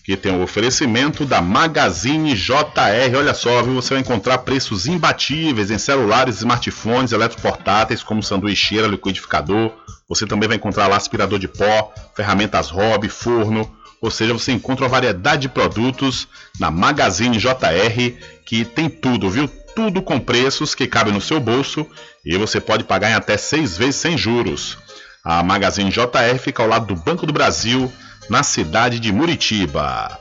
[0.07, 3.17] Que tem o oferecimento da Magazine JR.
[3.17, 3.73] Olha só, viu?
[3.73, 9.73] Você vai encontrar preços imbatíveis em celulares, smartphones, eletroportáteis, como sanduicheira, liquidificador.
[10.07, 13.69] Você também vai encontrar lá aspirador de pó, ferramentas hobby, forno.
[14.01, 16.25] Ou seja, você encontra uma variedade de produtos
[16.57, 19.49] na Magazine JR que tem tudo, viu?
[19.75, 21.85] Tudo com preços que cabem no seu bolso
[22.25, 24.77] e você pode pagar em até seis vezes sem juros.
[25.21, 27.91] A Magazine JR fica ao lado do Banco do Brasil
[28.29, 30.19] na cidade de Muritiba.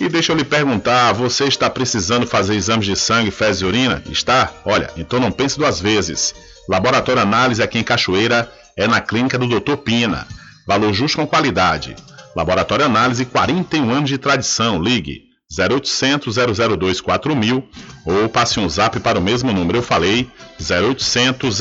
[0.00, 4.02] E deixa eu lhe perguntar, você está precisando fazer exames de sangue, fezes e urina?
[4.10, 4.52] Está?
[4.64, 6.34] Olha, então não pense duas vezes.
[6.68, 9.76] Laboratório Análise aqui em Cachoeira é na clínica do Dr.
[9.76, 10.26] Pina.
[10.66, 11.94] Valor justo com qualidade.
[12.34, 14.82] Laboratório Análise, 41 anos de tradição.
[14.82, 15.24] Ligue
[15.56, 17.68] 0800 002 4000
[18.04, 19.78] ou passe um zap para o mesmo número.
[19.78, 20.28] Eu falei
[20.58, 21.58] 0800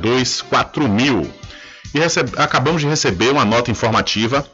[0.00, 1.30] 002 4000.
[1.94, 4.44] E recebe, acabamos de receber uma nota informativa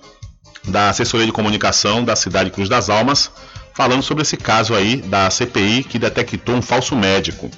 [0.68, 3.30] da assessoria de comunicação da cidade Cruz das Almas,
[3.74, 7.50] falando sobre esse caso aí da CPI que detectou um falso médico.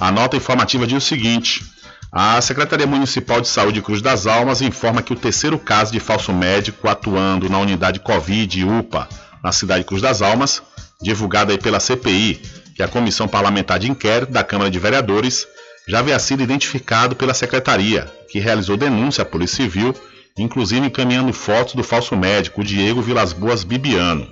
[0.00, 1.64] A nota informativa diz o seguinte:
[2.10, 6.32] a Secretaria Municipal de Saúde Cruz das Almas informa que o terceiro caso de falso
[6.32, 9.08] médico atuando na unidade Covid UPA
[9.42, 10.62] na cidade Cruz das Almas,
[11.00, 12.40] divulgada aí pela CPI,
[12.76, 15.46] que é a Comissão Parlamentar de Inquérito da Câmara de Vereadores,
[15.88, 19.94] já havia sido identificado pela Secretaria, que realizou denúncia à Polícia Civil
[20.38, 24.28] inclusive encaminhando fotos do falso médico Diego Vilas Boas Bibiano.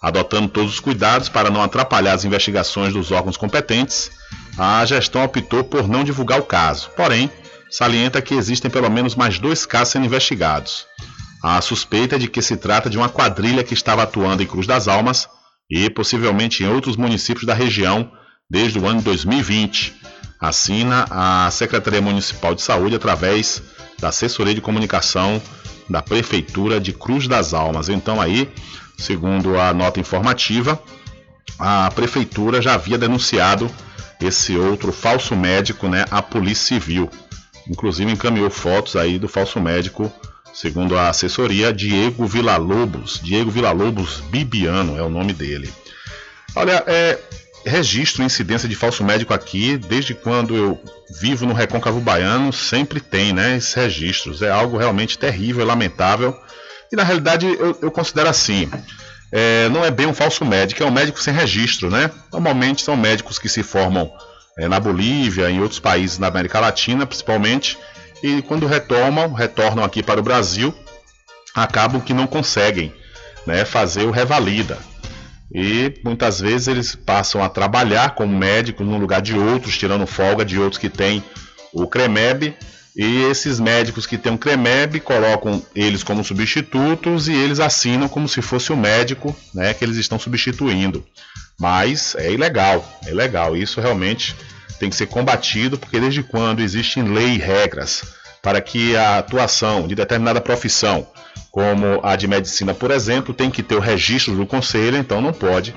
[0.00, 4.10] Adotando todos os cuidados para não atrapalhar as investigações dos órgãos competentes,
[4.58, 6.90] a gestão optou por não divulgar o caso.
[6.96, 7.30] Porém,
[7.70, 10.86] salienta que existem pelo menos mais dois casos sendo investigados.
[11.42, 14.66] A suspeita é de que se trata de uma quadrilha que estava atuando em Cruz
[14.66, 15.28] das Almas
[15.70, 18.10] e possivelmente em outros municípios da região
[18.48, 19.94] desde o ano 2020.
[20.40, 23.62] Assina a Secretaria Municipal de Saúde através
[24.02, 25.40] da assessoria de comunicação
[25.88, 27.88] da Prefeitura de Cruz das Almas.
[27.88, 28.50] Então, aí,
[28.98, 30.82] segundo a nota informativa,
[31.58, 33.70] a Prefeitura já havia denunciado
[34.20, 37.08] esse outro falso médico né, à Polícia Civil.
[37.68, 40.12] Inclusive encaminhou fotos aí do falso médico,
[40.52, 43.20] segundo a assessoria, Diego Villa-Lobos.
[43.22, 45.72] Diego Villa-Lobos Bibiano é o nome dele.
[46.56, 47.18] Olha, é,
[47.64, 50.80] registro incidência de falso médico aqui, desde quando eu
[51.20, 54.42] vivo no Recôncavo Baiano, sempre tem, né, esses registros.
[54.42, 56.36] É algo realmente terrível, lamentável.
[56.90, 58.70] E na realidade eu, eu considero assim,
[59.30, 62.10] é, não é bem um falso médico, é um médico sem registro, né?
[62.32, 64.12] Normalmente são médicos que se formam
[64.58, 67.78] é, na Bolívia, em outros países da América Latina, principalmente,
[68.22, 70.74] e quando retornam, retornam aqui para o Brasil,
[71.54, 72.92] acabam que não conseguem
[73.46, 74.78] né, fazer o revalida
[75.54, 80.44] e muitas vezes eles passam a trabalhar como médicos no lugar de outros, tirando folga
[80.44, 81.22] de outros que têm
[81.72, 82.54] o CREMEB.
[82.94, 88.28] E esses médicos que têm o CREMEB colocam eles como substitutos e eles assinam como
[88.28, 91.04] se fosse o médico né, que eles estão substituindo.
[91.58, 93.56] Mas é ilegal, é ilegal.
[93.56, 94.34] Isso realmente
[94.78, 99.86] tem que ser combatido, porque desde quando existem lei e regras para que a atuação
[99.86, 101.06] de determinada profissão
[101.50, 105.32] como a de medicina, por exemplo, tem que ter o registro do conselho, então não
[105.32, 105.74] pode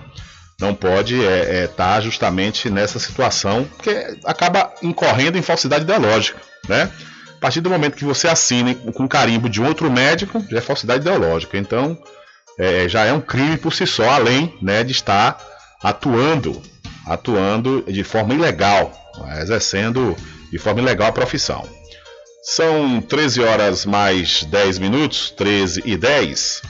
[0.59, 6.41] não pode estar é, é, tá justamente nessa situação, porque acaba incorrendo em falsidade ideológica,
[6.67, 6.89] né?
[7.35, 11.01] A partir do momento que você assina com carimbo de outro médico, já é falsidade
[11.01, 11.57] ideológica.
[11.57, 11.97] Então,
[12.57, 15.37] é, já é um crime por si só, além né, de estar
[15.83, 16.61] atuando,
[17.05, 18.93] atuando de forma ilegal,
[19.41, 20.15] exercendo
[20.49, 21.67] de forma ilegal a profissão.
[22.47, 26.61] São 13 horas mais 10 minutos, 13 e 10.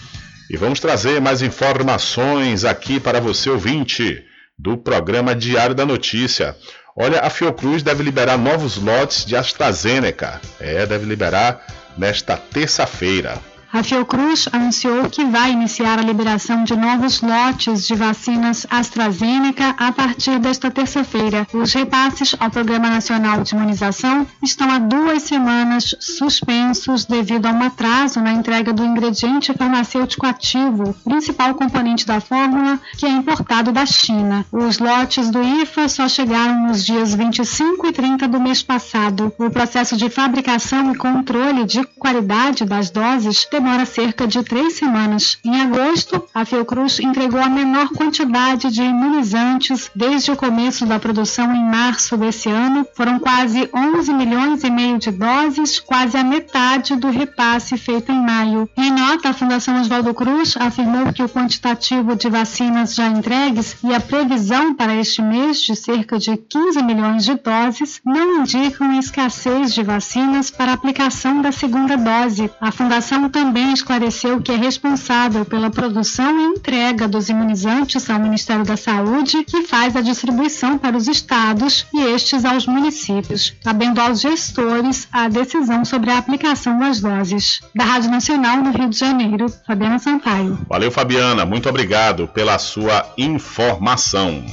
[0.49, 4.23] E vamos trazer mais informações aqui para você ouvinte
[4.57, 6.55] do programa Diário da Notícia.
[6.95, 10.39] Olha, a Fiocruz deve liberar novos lotes de AstraZeneca.
[10.61, 11.67] É, deve liberar
[11.97, 13.37] nesta terça-feira.
[13.75, 19.91] A Fiocruz anunciou que vai iniciar a liberação de novos lotes de vacinas AstraZeneca a
[19.91, 21.45] partir desta terça-feira.
[21.53, 27.63] Os repasses ao Programa Nacional de Imunização estão há duas semanas suspensos devido a um
[27.63, 33.85] atraso na entrega do ingrediente farmacêutico ativo, principal componente da fórmula, que é importado da
[33.85, 34.45] China.
[34.53, 39.33] Os lotes do IFA só chegaram nos dias 25 e 30 do mês passado.
[39.37, 45.39] O processo de fabricação e controle de qualidade das doses demora cerca de três semanas.
[45.43, 51.51] Em agosto, a Fiocruz entregou a menor quantidade de imunizantes desde o começo da produção
[51.51, 52.85] em março desse ano.
[52.93, 58.23] Foram quase 11 milhões e meio de doses, quase a metade do repasse feito em
[58.23, 58.69] maio.
[58.77, 63.95] Em nota, a Fundação Oswaldo Cruz afirmou que o quantitativo de vacinas já entregues e
[63.95, 69.73] a previsão para este mês de cerca de 15 milhões de doses não indicam escassez
[69.73, 72.51] de vacinas para aplicação da segunda dose.
[72.61, 78.19] A Fundação também também esclareceu que é responsável pela produção e entrega dos imunizantes ao
[78.19, 84.01] Ministério da Saúde, que faz a distribuição para os estados e estes aos municípios, cabendo
[84.01, 87.61] aos gestores a decisão sobre a aplicação das doses.
[87.73, 90.59] Da Rádio Nacional no Rio de Janeiro, Fabiana Sampaio.
[90.67, 91.45] Valeu, Fabiana.
[91.45, 94.45] Muito obrigado pela sua informação.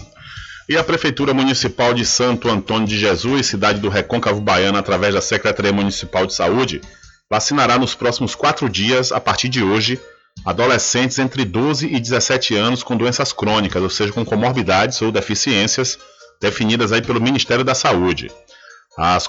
[0.68, 5.20] E a Prefeitura Municipal de Santo Antônio de Jesus, cidade do Recôncavo Baiano, através da
[5.20, 6.80] Secretaria Municipal de Saúde,
[7.32, 9.98] vacinará nos próximos quatro dias, a partir de hoje,
[10.44, 15.98] adolescentes entre 12 e 17 anos com doenças crônicas, ou seja, com comorbidades ou deficiências
[16.38, 18.30] definidas aí pelo Ministério da Saúde.
[18.98, 19.26] As,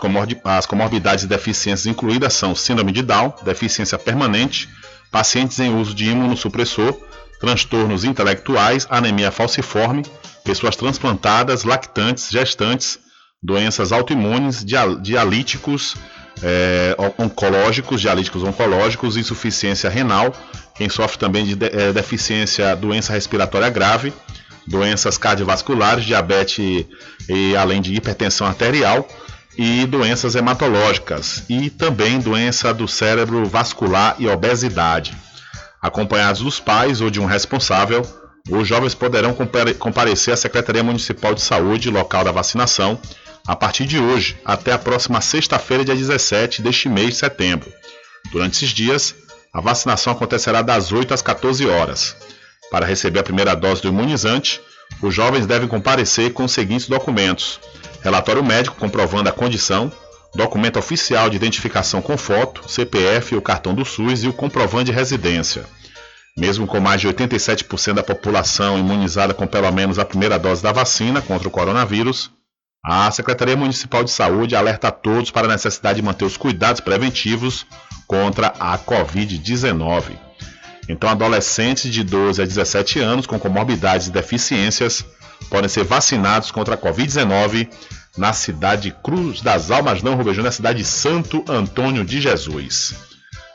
[0.68, 4.68] comorbidades e deficiências incluídas são síndrome de Down, deficiência permanente,
[5.10, 7.00] pacientes em uso de imunossupressor,
[7.40, 10.04] transtornos intelectuais, anemia falciforme,
[10.44, 13.00] pessoas transplantadas, lactantes, gestantes,
[13.42, 14.62] doenças autoimunes,
[15.02, 15.96] dialíticos,
[16.42, 20.34] é, oncológicos, dialíticos oncológicos, insuficiência renal,
[20.76, 24.14] quem sofre também de, de é, deficiência, doença respiratória grave,
[24.68, 26.86] doenças cardiovasculares, diabetes
[27.30, 29.08] e além de hipertensão arterial
[29.58, 35.16] e doenças hematológicas e também doença do cérebro vascular e obesidade.
[35.82, 38.02] Acompanhados dos pais ou de um responsável,
[38.50, 39.36] os jovens poderão
[39.78, 43.00] comparecer à Secretaria Municipal de Saúde, local da vacinação,
[43.46, 47.72] a partir de hoje até a próxima sexta-feira, dia 17 deste mês de setembro.
[48.32, 49.14] Durante esses dias,
[49.52, 52.16] a vacinação acontecerá das 8 às 14 horas.
[52.72, 54.62] Para receber a primeira dose do imunizante,
[55.02, 57.60] os jovens devem comparecer com os seguintes documentos:
[58.02, 59.92] relatório médico comprovando a condição,
[60.34, 64.92] documento oficial de identificação com foto, CPF, o cartão do SUS e o comprovante de
[64.94, 65.66] residência.
[66.36, 70.72] Mesmo com mais de 87% da população imunizada com pelo menos a primeira dose da
[70.72, 72.32] vacina contra o coronavírus,
[72.86, 76.82] a Secretaria Municipal de Saúde alerta a todos para a necessidade de manter os cuidados
[76.82, 77.66] preventivos
[78.06, 80.18] contra a Covid-19.
[80.90, 85.06] Então, adolescentes de 12 a 17 anos com comorbidades e deficiências
[85.50, 87.70] podem ser vacinados contra a Covid-19
[88.18, 92.96] na cidade Cruz das Almas, não, Rubem na cidade de Santo Antônio de Jesus.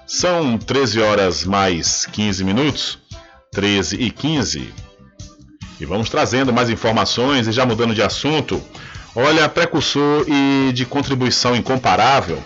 [0.06, 2.98] São 13 horas mais 15 minutos,
[3.52, 4.72] 13 e 15.
[5.78, 8.60] E vamos trazendo mais informações e já mudando de assunto.
[9.20, 12.38] Olha, precursor e de contribuição incomparável,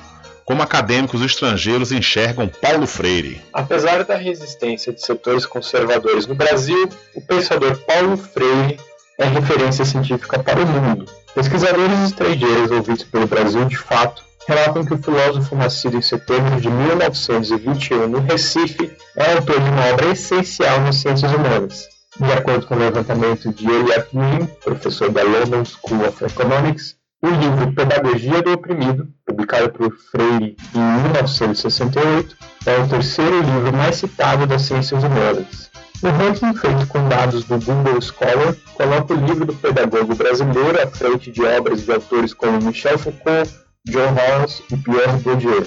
[0.43, 3.43] como acadêmicos estrangeiros enxergam Paulo Freire.
[3.53, 8.81] Apesar da resistência de setores conservadores no Brasil, o pensador Paulo Freire
[9.19, 11.05] é referência científica para o mundo.
[11.35, 16.71] Pesquisadores estrangeiros ouvidos pelo Brasil, de fato, relatam que o filósofo nascido em setembro de
[16.71, 21.87] 1921 no Recife é autor de uma obra essencial nas ciências humanas.
[22.23, 27.29] De acordo com o levantamento de Eliot Green, professor da London School of Economics, o
[27.29, 34.47] livro Pedagogia do Oprimido, publicado por Freire em 1968, é o terceiro livro mais citado
[34.47, 35.69] das ciências humanas.
[36.01, 40.87] O ranking feito com dados do Google Scholar coloca o livro do pedagogo brasileiro à
[40.87, 43.51] frente de obras de autores como Michel Foucault,
[43.87, 45.67] John Rawls e Pierre Bourdieu.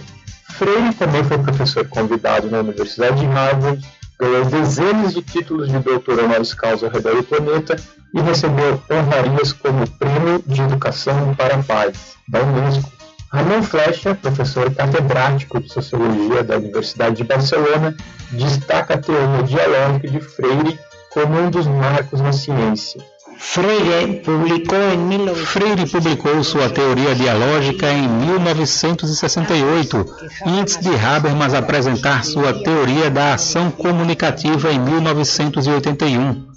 [0.54, 3.86] Freire também foi professor convidado na Universidade de Harvard,
[4.20, 7.76] ganhou dezenas de títulos de doutor honoris causa ao redor do planeta
[8.14, 12.92] e recebeu honrarias como Prêmio de Educação para a Paz, da Unesco.
[13.32, 17.96] Ramon Flecha, professor catedrático de Sociologia da Universidade de Barcelona,
[18.32, 20.80] destaca a teoria dialógica de Freire
[21.12, 28.08] como um dos marcos na ciência Freire publicou, em Freire publicou sua teoria dialógica em
[28.08, 30.06] 1968,
[30.46, 36.48] antes de Habermas apresentar sua teoria da ação comunicativa em 1981.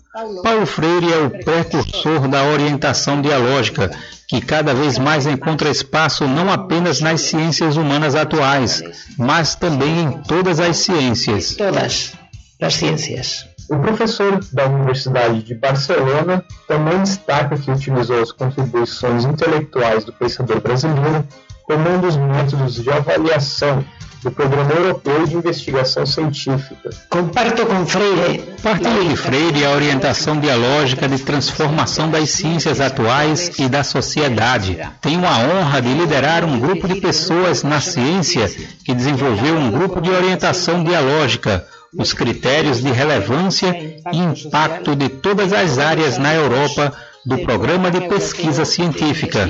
[0.43, 3.91] Paulo Freire é o precursor da orientação dialógica,
[4.27, 8.83] que cada vez mais encontra espaço não apenas nas ciências humanas atuais,
[9.17, 11.55] mas também em todas as ciências.
[11.55, 12.13] Todas
[12.61, 13.58] as ciências.
[13.71, 20.61] O professor da Universidade de Barcelona também destaca que utilizou as contribuições intelectuais do pensador
[20.61, 21.27] brasileiro
[21.65, 23.85] como um dos métodos de avaliação
[24.23, 26.91] do Programa Europeu de Investigação Científica.
[27.11, 28.43] Comparto com Freire.
[28.63, 34.79] Partilho de Freire a orientação dialógica de transformação das ciências atuais e da sociedade.
[35.01, 38.49] Tenho a honra de liderar um grupo de pessoas na ciência
[38.85, 41.65] que desenvolveu um grupo de orientação dialógica
[41.97, 43.69] os critérios de relevância
[44.13, 46.93] e impacto de todas as áreas na Europa
[47.25, 49.47] do Programa de Pesquisa Científica.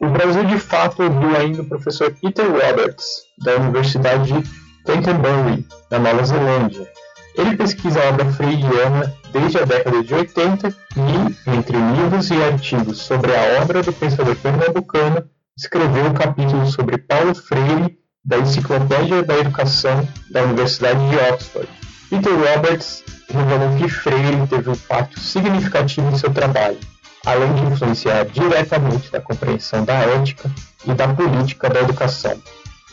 [0.00, 3.06] O Brasil, de fato, ouviu ainda o professor Peter Roberts,
[3.38, 4.50] da Universidade de
[4.84, 6.88] Canterbury, na Nova Zelândia.
[7.36, 12.98] Ele pesquisa a obra freiriana desde a década de 80 e, entre livros e artigos
[12.98, 15.24] sobre a obra do pensador pernambucano,
[15.56, 21.68] escreveu um capítulo sobre Paulo Freire da Enciclopédia da Educação da Universidade de Oxford.
[22.10, 26.78] Peter Roberts revelou que Freire teve um impacto significativo em seu trabalho,
[27.24, 30.50] além de influenciar diretamente na compreensão da ética
[30.84, 32.36] e da política da educação.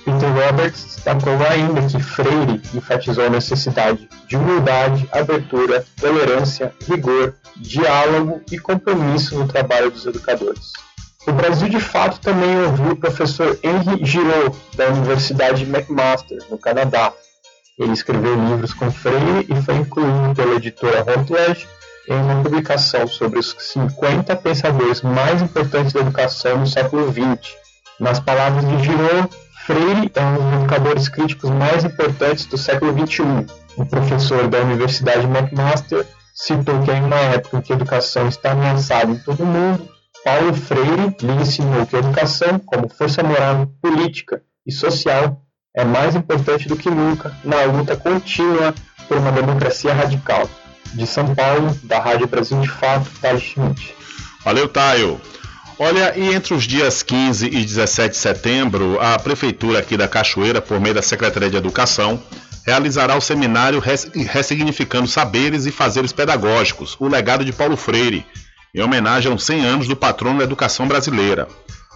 [0.05, 8.41] Peter Roberts destacou ainda que Freire enfatizou a necessidade de humildade, abertura, tolerância, rigor, diálogo
[8.51, 10.73] e compromisso no trabalho dos educadores.
[11.25, 17.13] O Brasil, de fato, também ouviu o professor Henry Giraud, da Universidade McMaster, no Canadá.
[17.79, 21.67] Ele escreveu livros com Freire e foi incluído pela editora Routledge
[22.09, 27.55] em uma publicação sobre os 50 pensadores mais importantes da educação no século XX.
[27.99, 29.29] Nas palavras de Giraud,
[29.65, 33.45] Freire é um dos educadores críticos mais importantes do século XXI.
[33.77, 38.51] O professor da Universidade McMaster citou que em uma época em que a educação está
[38.51, 39.87] ameaçada em todo o mundo,
[40.23, 45.41] Paulo Freire lhe ensinou que a educação, como força moral, política e social,
[45.75, 48.73] é mais importante do que nunca na luta contínua
[49.07, 50.49] por uma democracia radical.
[50.93, 53.93] De São Paulo, da Rádio Brasil de Fato, Taio Schmidt.
[54.45, 55.19] Valeu, Taio.
[55.79, 60.61] Olha, e entre os dias 15 e 17 de setembro, a Prefeitura aqui da Cachoeira,
[60.61, 62.21] por meio da Secretaria de Educação,
[62.65, 68.25] realizará o seminário Ressignificando Saberes e Fazeres Pedagógicos, o legado de Paulo Freire,
[68.73, 71.47] em homenagem aos 100 anos do patrono da educação brasileira.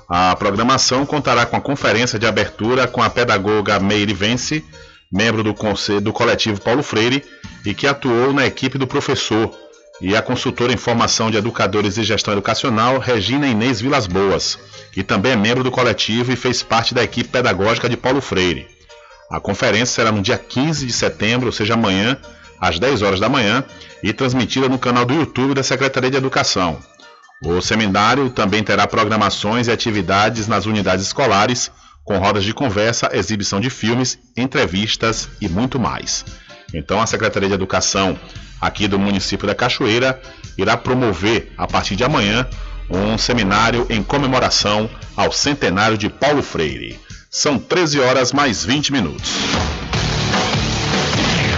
[0.08, 4.64] A programação contará com a conferência de abertura com a pedagoga Meire Vence,
[5.12, 7.24] membro do, conselho, do coletivo Paulo Freire
[7.66, 9.54] e que atuou na equipe do professor,
[10.00, 14.58] e a consultora em formação de educadores e gestão educacional Regina Inês Vilas Boas,
[14.92, 18.68] que também é membro do coletivo e fez parte da equipe pedagógica de Paulo Freire.
[19.30, 22.18] A conferência será no dia 15 de setembro, ou seja, amanhã,
[22.60, 23.64] às 10 horas da manhã,
[24.04, 26.78] e transmitida no canal do YouTube da Secretaria de Educação.
[27.44, 31.72] O seminário também terá programações e atividades nas unidades escolares,
[32.04, 36.26] com rodas de conversa, exibição de filmes, entrevistas e muito mais.
[36.74, 38.18] Então, a Secretaria de Educação
[38.60, 40.20] aqui do município da Cachoeira
[40.58, 42.48] irá promover, a partir de amanhã,
[42.90, 47.00] um seminário em comemoração ao centenário de Paulo Freire.
[47.30, 49.32] São 13 horas mais 20 minutos.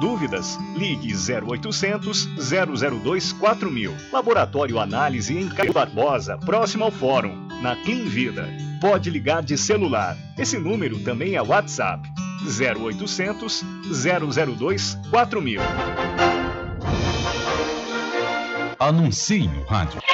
[0.00, 0.58] Dúvidas?
[0.76, 3.94] Ligue 0800 002 4000.
[4.12, 8.48] Laboratório Análise em Caio Barbosa, próximo ao Fórum, na Clean Vida.
[8.80, 10.16] Pode ligar de celular.
[10.36, 12.08] Esse número também é WhatsApp.
[12.44, 13.64] 0800
[14.56, 15.60] 002 4000.
[18.78, 20.13] Anuncie no rádio.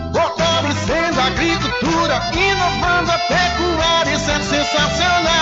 [0.13, 5.41] Fortalecendo a agricultura, inovando a pecuária, isso é sensacional.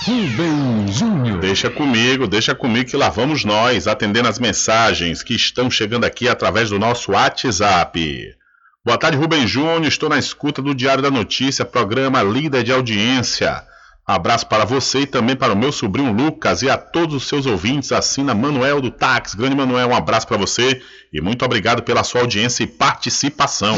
[0.06, 1.40] Rubem Júnior.
[1.40, 6.28] Deixa comigo, deixa comigo que lá vamos nós, atendendo as mensagens que estão chegando aqui
[6.28, 8.36] através do nosso WhatsApp.
[8.84, 9.86] Boa tarde, Rubem Júnior.
[9.86, 13.64] Estou na escuta do Diário da Notícia, programa líder de audiência.
[14.12, 17.46] Abraço para você e também para o meu sobrinho Lucas e a todos os seus
[17.46, 17.92] ouvintes.
[17.92, 19.38] Assina Manuel do Táxi.
[19.38, 20.82] Grande Manuel, um abraço para você
[21.14, 23.78] e muito obrigado pela sua audiência e participação.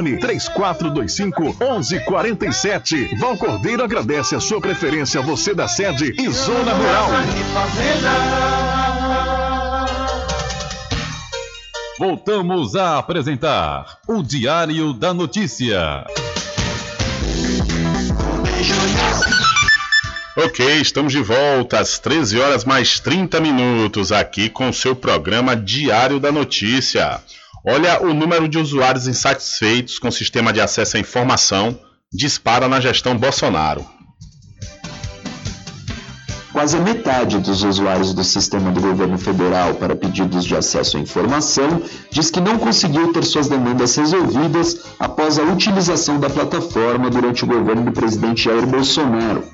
[0.00, 3.16] 3425 1147.
[3.18, 7.08] Val Cordeiro agradece a sua preferência, você da sede e Zona Rural.
[11.98, 16.04] Voltamos a apresentar o Diário da Notícia.
[20.34, 25.54] Ok, estamos de volta às 13 horas mais 30 minutos aqui com o seu programa
[25.54, 27.20] Diário da Notícia.
[27.64, 31.78] Olha, o número de usuários insatisfeitos com o sistema de acesso à informação
[32.12, 33.86] dispara na gestão Bolsonaro.
[36.52, 41.82] Quase metade dos usuários do sistema do governo federal para pedidos de acesso à informação
[42.10, 47.46] diz que não conseguiu ter suas demandas resolvidas após a utilização da plataforma durante o
[47.46, 49.44] governo do presidente Jair Bolsonaro.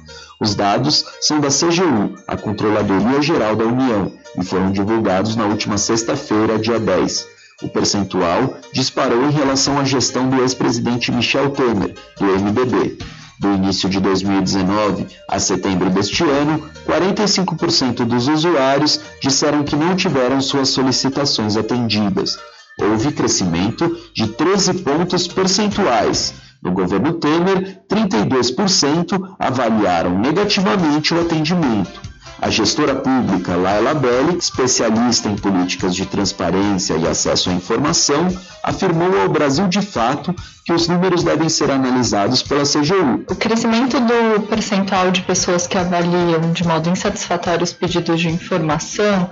[0.40, 5.76] Os dados são da CGU, a Controladoria Geral da União, e foram divulgados na última
[5.76, 7.37] sexta-feira, dia 10.
[7.60, 12.96] O percentual disparou em relação à gestão do ex-presidente Michel Temer, do MDB.
[13.40, 20.40] Do início de 2019 a setembro deste ano, 45% dos usuários disseram que não tiveram
[20.40, 22.38] suas solicitações atendidas.
[22.80, 26.34] Houve crescimento de 13 pontos percentuais.
[26.62, 32.07] No governo Temer, 32% avaliaram negativamente o atendimento.
[32.40, 38.28] A gestora pública Laila Belli, especialista em políticas de transparência e acesso à informação,
[38.62, 40.32] afirmou ao Brasil de Fato
[40.64, 43.24] que os números devem ser analisados pela CGU.
[43.28, 49.28] O crescimento do percentual de pessoas que avaliam de modo insatisfatório os pedidos de informação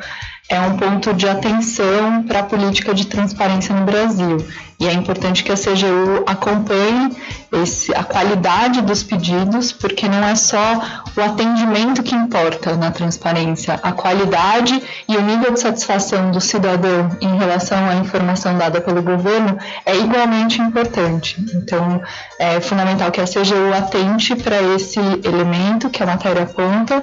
[0.48, 4.38] é um ponto de atenção para a política de transparência no Brasil.
[4.78, 7.16] E é importante que a CGU acompanhe
[7.50, 10.80] esse, a qualidade dos pedidos, porque não é só
[11.16, 17.16] o atendimento que importa na transparência, a qualidade e o nível de satisfação do cidadão
[17.20, 21.42] em relação à informação dada pelo governo é igualmente importante.
[21.54, 22.00] Então,
[22.38, 27.02] é fundamental que a CGU atente para esse elemento que a matéria aponta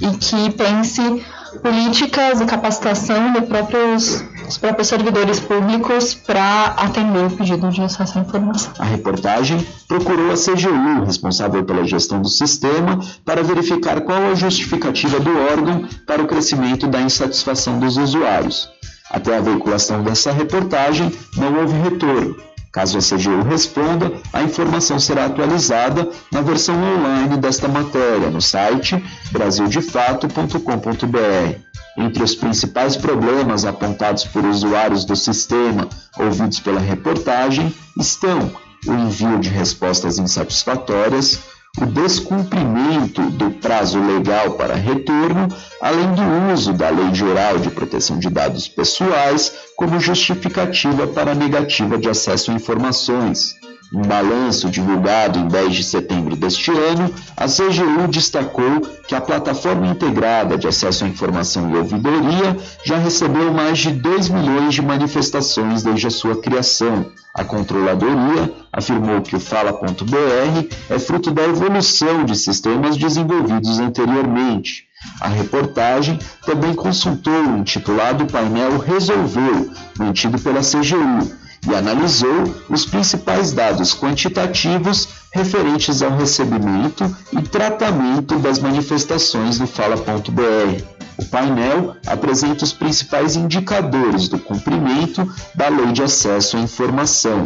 [0.00, 1.24] e que pense
[1.62, 8.18] políticas e capacitação dos próprios, dos próprios servidores públicos para atender o pedido de acesso
[8.18, 8.72] à informação.
[8.78, 15.20] A reportagem procurou a CGU, responsável pela gestão do sistema, para verificar qual a justificativa
[15.20, 18.68] do órgão para o crescimento da insatisfação dos usuários.
[19.10, 22.36] Até a veiculação dessa reportagem, não houve retorno.
[22.74, 29.00] Caso a CGU responda, a informação será atualizada na versão online desta matéria no site
[29.30, 31.60] brasildefato.com.br.
[31.96, 35.88] Entre os principais problemas apontados por usuários do sistema
[36.18, 38.50] ouvidos pela reportagem estão
[38.88, 41.38] o envio de respostas insatisfatórias,
[41.80, 45.48] o descumprimento do prazo legal para retorno,
[45.80, 51.34] além do uso da Lei Geral de Proteção de Dados Pessoais como justificativa para a
[51.34, 53.56] negativa de acesso a informações.
[53.94, 59.86] Em balanço divulgado em 10 de setembro deste ano, a CGU destacou que a Plataforma
[59.86, 65.84] Integrada de Acesso à Informação e Ouvidoria já recebeu mais de 2 milhões de manifestações
[65.84, 67.06] desde a sua criação.
[67.32, 74.88] A controladoria afirmou que o Fala.br é fruto da evolução de sistemas desenvolvidos anteriormente.
[75.20, 83.52] A reportagem também consultou o intitulado painel Resolveu, mantido pela CGU, e analisou os principais
[83.52, 90.84] dados quantitativos referentes ao recebimento e tratamento das manifestações do Fala.br.
[91.16, 97.44] O painel apresenta os principais indicadores do cumprimento da Lei de Acesso à Informação.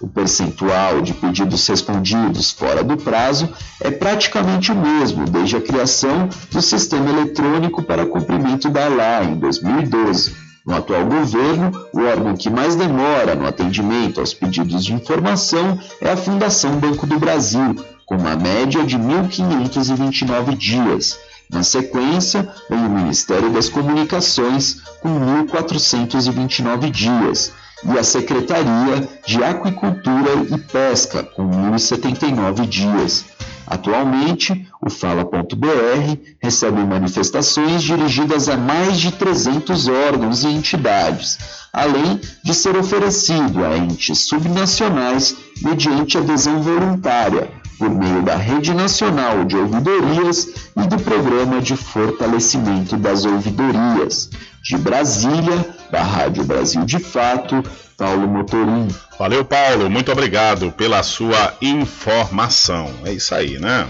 [0.00, 3.48] O percentual de pedidos respondidos fora do prazo
[3.80, 9.34] é praticamente o mesmo desde a criação do Sistema Eletrônico para Cumprimento da LA em
[9.36, 10.51] 2012.
[10.64, 16.12] No atual governo, o órgão que mais demora no atendimento aos pedidos de informação é
[16.12, 17.74] a Fundação Banco do Brasil,
[18.06, 21.18] com uma média de 1.529 dias.
[21.50, 25.08] Na sequência, vem o Ministério das Comunicações, com
[25.46, 27.52] 1.429 dias,
[27.84, 33.24] e a Secretaria de Aquicultura e Pesca, com 1.079 dias.
[33.72, 41.38] Atualmente, o Fala.br recebe manifestações dirigidas a mais de 300 órgãos e entidades,
[41.72, 49.42] além de ser oferecido a entes subnacionais mediante adesão voluntária, por meio da Rede Nacional
[49.46, 54.28] de Ouvidorias e do Programa de Fortalecimento das Ouvidorias.
[54.62, 57.62] De Brasília, da Rádio Brasil de Fato,
[57.98, 58.88] Paulo Motorim.
[59.18, 59.90] Valeu, Paulo.
[59.90, 62.90] Muito obrigado pela sua informação.
[63.04, 63.86] É isso aí, né?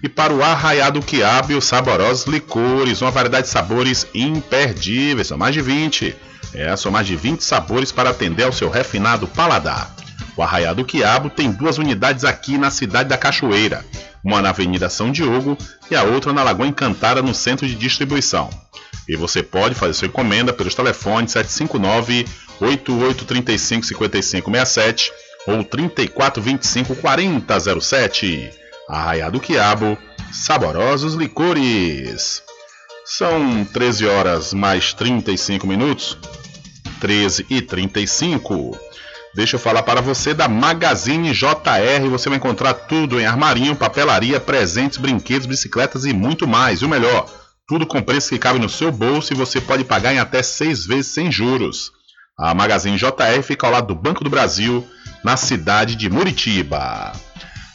[0.00, 5.54] E para o arraiado quiabo os saborosos licores, uma variedade de sabores imperdíveis, são mais
[5.54, 9.94] de 20 é, são mais de 20 sabores para atender ao seu refinado paladar.
[10.36, 13.84] O Arraiá do Quiabo tem duas unidades aqui na cidade da Cachoeira,
[14.24, 15.58] uma na Avenida São Diogo
[15.90, 18.48] e a outra na Lagoa Encantada, no centro de distribuição.
[19.08, 22.26] E você pode fazer sua encomenda pelos telefones 759
[22.60, 25.12] 8835 5567
[25.46, 28.50] ou 3425 4007.
[28.88, 29.98] Arraiá do Quiabo,
[30.32, 32.42] saborosos licores.
[33.10, 36.18] São 13 horas mais 35 minutos.
[37.00, 38.78] 13 e 35.
[39.34, 42.06] Deixa eu falar para você da Magazine JR.
[42.10, 46.82] Você vai encontrar tudo em armarinho, papelaria, presentes, brinquedos, bicicletas e muito mais.
[46.82, 47.26] E o melhor,
[47.66, 50.84] tudo com preço que cabe no seu bolso e você pode pagar em até seis
[50.84, 51.90] vezes sem juros.
[52.38, 54.86] A Magazine JR fica ao lado do Banco do Brasil,
[55.24, 57.12] na cidade de Muritiba.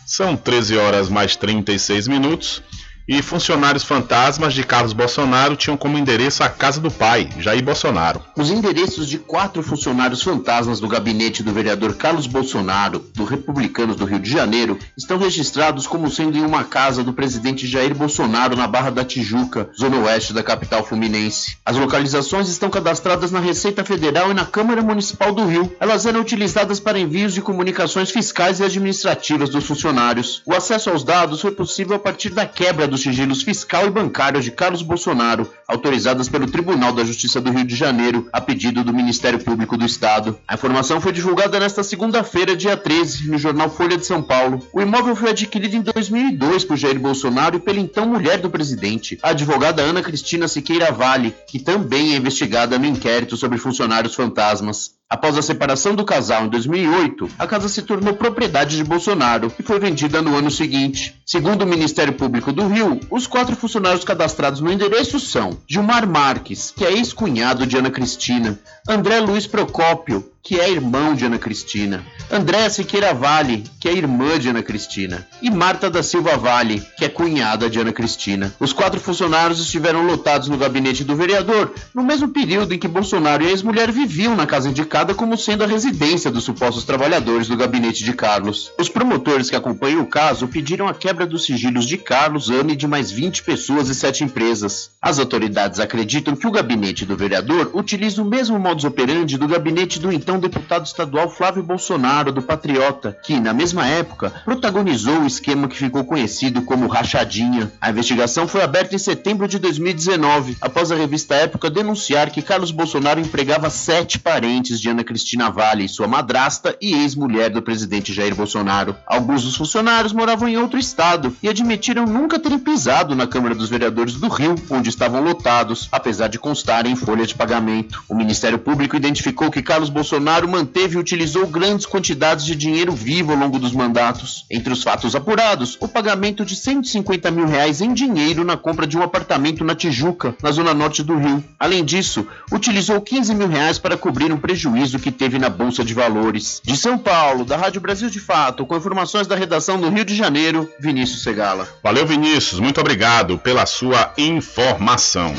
[0.06, 2.62] São 13 horas mais 36 minutos.
[3.06, 8.22] E funcionários fantasmas de Carlos Bolsonaro tinham como endereço a casa do pai, Jair Bolsonaro.
[8.38, 14.06] Os endereços de quatro funcionários fantasmas do gabinete do vereador Carlos Bolsonaro, do Republicanos do
[14.06, 18.68] Rio de Janeiro, estão registrados como sendo em uma casa do presidente Jair Bolsonaro na
[18.68, 21.58] Barra da Tijuca, zona oeste da capital fluminense.
[21.66, 25.76] As localizações estão cadastradas na Receita Federal e na Câmara Municipal do Rio.
[25.78, 30.42] Elas eram utilizadas para envios de comunicações fiscais e administrativas dos funcionários.
[30.46, 34.46] O acesso aos dados foi possível a partir da quebra dos sigilos fiscal e bancários
[34.46, 38.94] de Carlos Bolsonaro, autorizadas pelo Tribunal da Justiça do Rio de Janeiro, a pedido do
[38.94, 40.38] Ministério Público do Estado.
[40.48, 44.64] A informação foi divulgada nesta segunda-feira, dia 13, no jornal Folha de São Paulo.
[44.72, 49.18] O imóvel foi adquirido em 2002 por Jair Bolsonaro e pela então mulher do presidente,
[49.24, 54.92] a advogada Ana Cristina Siqueira Vale, que também é investigada no inquérito sobre funcionários fantasmas.
[55.14, 59.62] Após a separação do casal em 2008, a casa se tornou propriedade de Bolsonaro e
[59.62, 61.22] foi vendida no ano seguinte.
[61.24, 66.74] Segundo o Ministério Público do Rio, os quatro funcionários cadastrados no endereço são Gilmar Marques,
[66.76, 72.04] que é ex-cunhado de Ana Cristina, André Luiz Procópio, que é irmão de Ana Cristina,
[72.30, 77.06] Andréa Siqueira Vale, que é irmã de Ana Cristina, e Marta da Silva Vale, que
[77.06, 78.54] é cunhada de Ana Cristina.
[78.60, 83.42] Os quatro funcionários estiveram lotados no gabinete do vereador no mesmo período em que Bolsonaro
[83.42, 87.56] e a ex-mulher viviam na casa indicada como sendo a residência dos supostos trabalhadores do
[87.56, 88.70] gabinete de Carlos.
[88.78, 92.76] Os promotores que acompanham o caso pediram a quebra dos sigilos de Carlos, Ana e
[92.76, 94.90] de mais 20 pessoas e 7 empresas.
[95.02, 100.00] As autoridades acreditam que o gabinete do vereador utiliza o mesmo modus operandi do gabinete
[100.00, 105.68] do então deputado estadual Flávio Bolsonaro, do Patriota, que, na mesma época, protagonizou o esquema
[105.68, 107.72] que ficou conhecido como Rachadinha.
[107.80, 112.72] A investigação foi aberta em setembro de 2019, após a revista Época denunciar que Carlos
[112.72, 118.34] Bolsonaro empregava sete parentes de Ana Cristina Vale, sua madrasta e ex-mulher do presidente Jair
[118.34, 118.96] Bolsonaro.
[119.06, 123.70] Alguns dos funcionários moravam em outro estado e admitiram nunca terem pisado na Câmara dos
[123.70, 128.04] Vereadores do Rio, onde estavam lotados, apesar de constarem em folha de pagamento.
[128.10, 133.32] O Ministério Público identificou que Carlos Bolsonaro manteve e utilizou grandes quantidades de dinheiro vivo
[133.32, 134.46] ao longo dos mandatos.
[134.50, 138.98] Entre os fatos apurados, o pagamento de 150 mil reais em dinheiro na compra de
[138.98, 141.44] um apartamento na Tijuca, na zona norte do Rio.
[141.60, 145.94] Além disso, utilizou 15 mil reais para cobrir um prejuízo que teve na Bolsa de
[145.94, 146.62] Valores.
[146.64, 150.16] De São Paulo, da Rádio Brasil de Fato, com informações da redação do Rio de
[150.16, 151.68] Janeiro, Vinícius Segala.
[151.84, 152.60] Valeu, Vinícius.
[152.60, 155.34] Muito obrigado pela sua informação.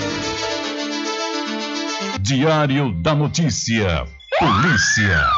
[2.27, 4.07] Diário da Notícia.
[4.39, 5.29] Polícia.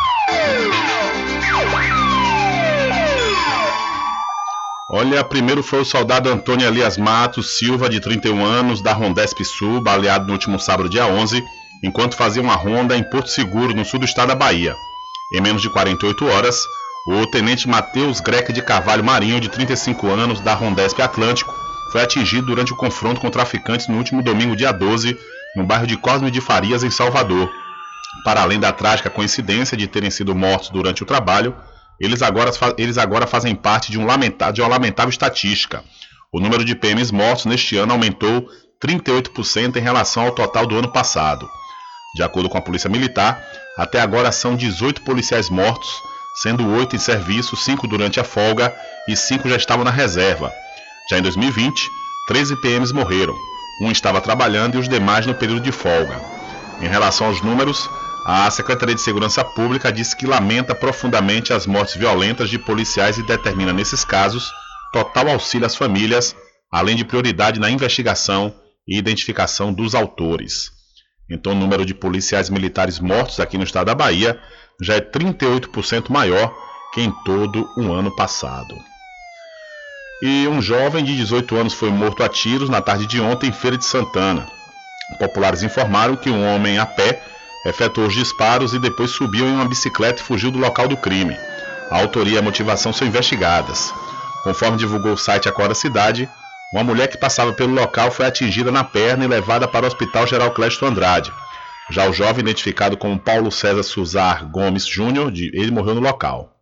[4.92, 9.80] Olha, primeiro foi o soldado Antônio Elias Matos Silva, de 31 anos, da Rondesp Sul,
[9.80, 11.42] baleado no último sábado, dia 11,
[11.82, 14.72] enquanto fazia uma ronda em Porto Seguro, no sul do estado da Bahia.
[15.34, 16.64] Em menos de 48 horas,
[17.08, 21.52] o tenente Matheus Greca de Carvalho Marinho, de 35 anos, da Rondesp Atlântico,
[21.90, 25.18] foi atingido durante o confronto com traficantes no último domingo, dia 12,
[25.56, 27.50] no bairro de Cosme de Farias, em Salvador.
[28.22, 31.56] Para além da trágica coincidência de terem sido mortos durante o trabalho,
[31.98, 34.06] eles agora, eles agora fazem parte de, um
[34.52, 35.82] de uma lamentável estatística.
[36.30, 38.46] O número de PMs mortos neste ano aumentou
[38.84, 41.48] 38% em relação ao total do ano passado.
[42.14, 43.42] De acordo com a Polícia Militar,
[43.78, 45.88] até agora são 18 policiais mortos,
[46.42, 48.74] sendo 8 em serviço, 5 durante a folga
[49.08, 50.52] e 5 já estavam na reserva.
[51.10, 51.88] Já em 2020,
[52.28, 53.34] 13 PMs morreram,
[53.80, 56.20] um estava trabalhando e os demais no período de folga.
[56.80, 57.88] Em relação aos números,
[58.24, 63.22] a Secretaria de Segurança Pública disse que lamenta profundamente as mortes violentas de policiais e
[63.22, 64.50] determina, nesses casos,
[64.92, 66.34] total auxílio às famílias,
[66.70, 68.54] além de prioridade na investigação
[68.86, 70.70] e identificação dos autores.
[71.30, 74.40] Então, o número de policiais militares mortos aqui no estado da Bahia
[74.80, 76.52] já é 38% maior
[76.92, 78.74] que em todo o ano passado.
[80.22, 83.52] E um jovem de 18 anos foi morto a tiros na tarde de ontem em
[83.52, 84.46] Feira de Santana.
[85.18, 87.22] Populares informaram que um homem a pé
[87.66, 91.36] efetuou os disparos e depois subiu em uma bicicleta e fugiu do local do crime.
[91.90, 93.92] A autoria e a motivação são investigadas.
[94.42, 96.28] Conforme divulgou o site Acorda Cidade,
[96.72, 100.26] uma mulher que passava pelo local foi atingida na perna e levada para o Hospital
[100.26, 101.32] Geral Clésto Andrade.
[101.90, 106.56] Já o jovem, identificado como Paulo César Suzar Gomes Júnior, ele morreu no local.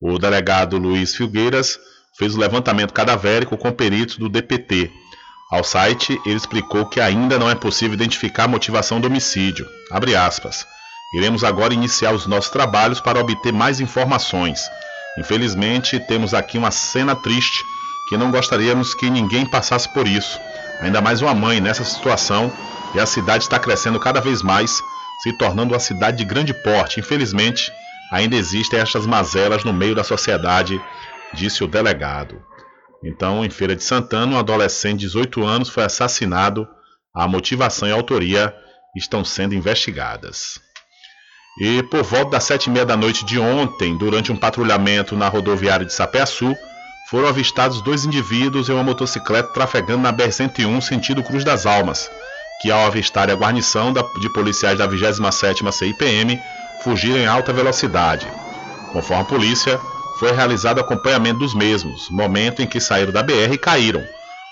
[0.00, 1.78] O delegado Luiz Filgueiras
[2.18, 4.90] fez o levantamento cadavérico com peritos do DPT.
[5.50, 9.66] Ao site, ele explicou que ainda não é possível identificar a motivação do homicídio.
[9.90, 10.66] Abre aspas.
[11.14, 14.60] Iremos agora iniciar os nossos trabalhos para obter mais informações.
[15.18, 17.64] Infelizmente, temos aqui uma cena triste
[18.08, 20.38] que não gostaríamos que ninguém passasse por isso.
[20.80, 22.52] Ainda mais uma mãe nessa situação
[22.94, 24.82] e a cidade está crescendo cada vez mais,
[25.22, 27.00] se tornando uma cidade de grande porte.
[27.00, 27.72] Infelizmente,
[28.12, 30.80] ainda existem estas mazelas no meio da sociedade,
[31.34, 32.42] disse o delegado.
[33.04, 36.66] Então, em Feira de Santana, um adolescente de 18 anos foi assassinado.
[37.14, 38.54] A motivação e a autoria
[38.96, 40.60] estão sendo investigadas.
[41.60, 45.28] E por volta das sete e meia da noite de ontem, durante um patrulhamento na
[45.28, 46.56] rodoviária de Sapé-Açu,
[47.10, 52.10] foram avistados dois indivíduos em uma motocicleta trafegando na BR-101 sentido Cruz das Almas,
[52.60, 56.38] que ao avistar a guarnição de policiais da 27ª CIPM,
[56.84, 58.26] fugiram em alta velocidade.
[58.92, 59.80] Conforme a polícia,
[60.18, 64.04] foi realizado acompanhamento dos mesmos, momento em que saíram da BR e caíram.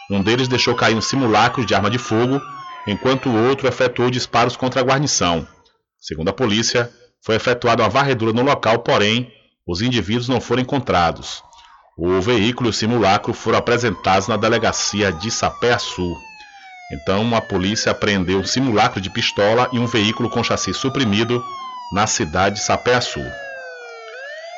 [0.09, 2.41] Um deles deixou cair um simulacro de arma de fogo,
[2.87, 5.47] enquanto o outro efetuou disparos contra a guarnição.
[6.01, 6.89] Segundo a polícia,
[7.21, 9.33] foi efetuada uma varredura no local, porém,
[9.67, 11.43] os indivíduos não foram encontrados.
[11.99, 16.15] O veículo e o simulacro foram apresentados na delegacia de Sapé-Açu.
[16.93, 21.45] Então, a polícia apreendeu um simulacro de pistola e um veículo com chassi suprimido
[21.93, 23.25] na cidade de Sapé-Açu.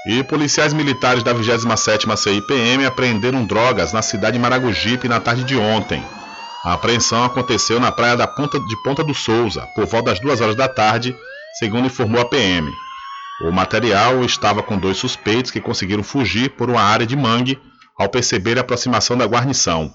[0.07, 5.57] E policiais militares da 27ª CIPM apreenderam drogas na cidade de Maragogipe na tarde de
[5.57, 6.03] ontem.
[6.65, 10.41] A apreensão aconteceu na praia da Ponta de Ponta do Souza, por volta das 2
[10.41, 11.17] horas da tarde,
[11.59, 12.71] segundo informou a PM.
[13.43, 17.59] O material estava com dois suspeitos que conseguiram fugir por uma área de mangue
[17.99, 19.93] ao perceber a aproximação da guarnição.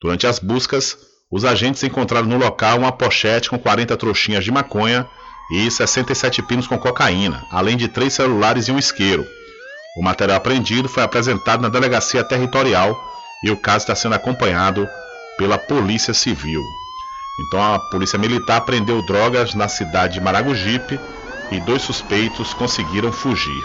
[0.00, 0.96] Durante as buscas,
[1.30, 5.06] os agentes encontraram no local uma pochete com 40 trouxinhas de maconha
[5.52, 9.26] e 67 pinos com cocaína, além de três celulares e um isqueiro.
[9.98, 12.98] O material apreendido foi apresentado na delegacia territorial
[13.44, 14.88] e o caso está sendo acompanhado
[15.36, 16.62] pela Polícia Civil.
[17.38, 20.98] Então a Polícia Militar prendeu drogas na cidade de Maragogipe
[21.50, 23.62] e dois suspeitos conseguiram fugir.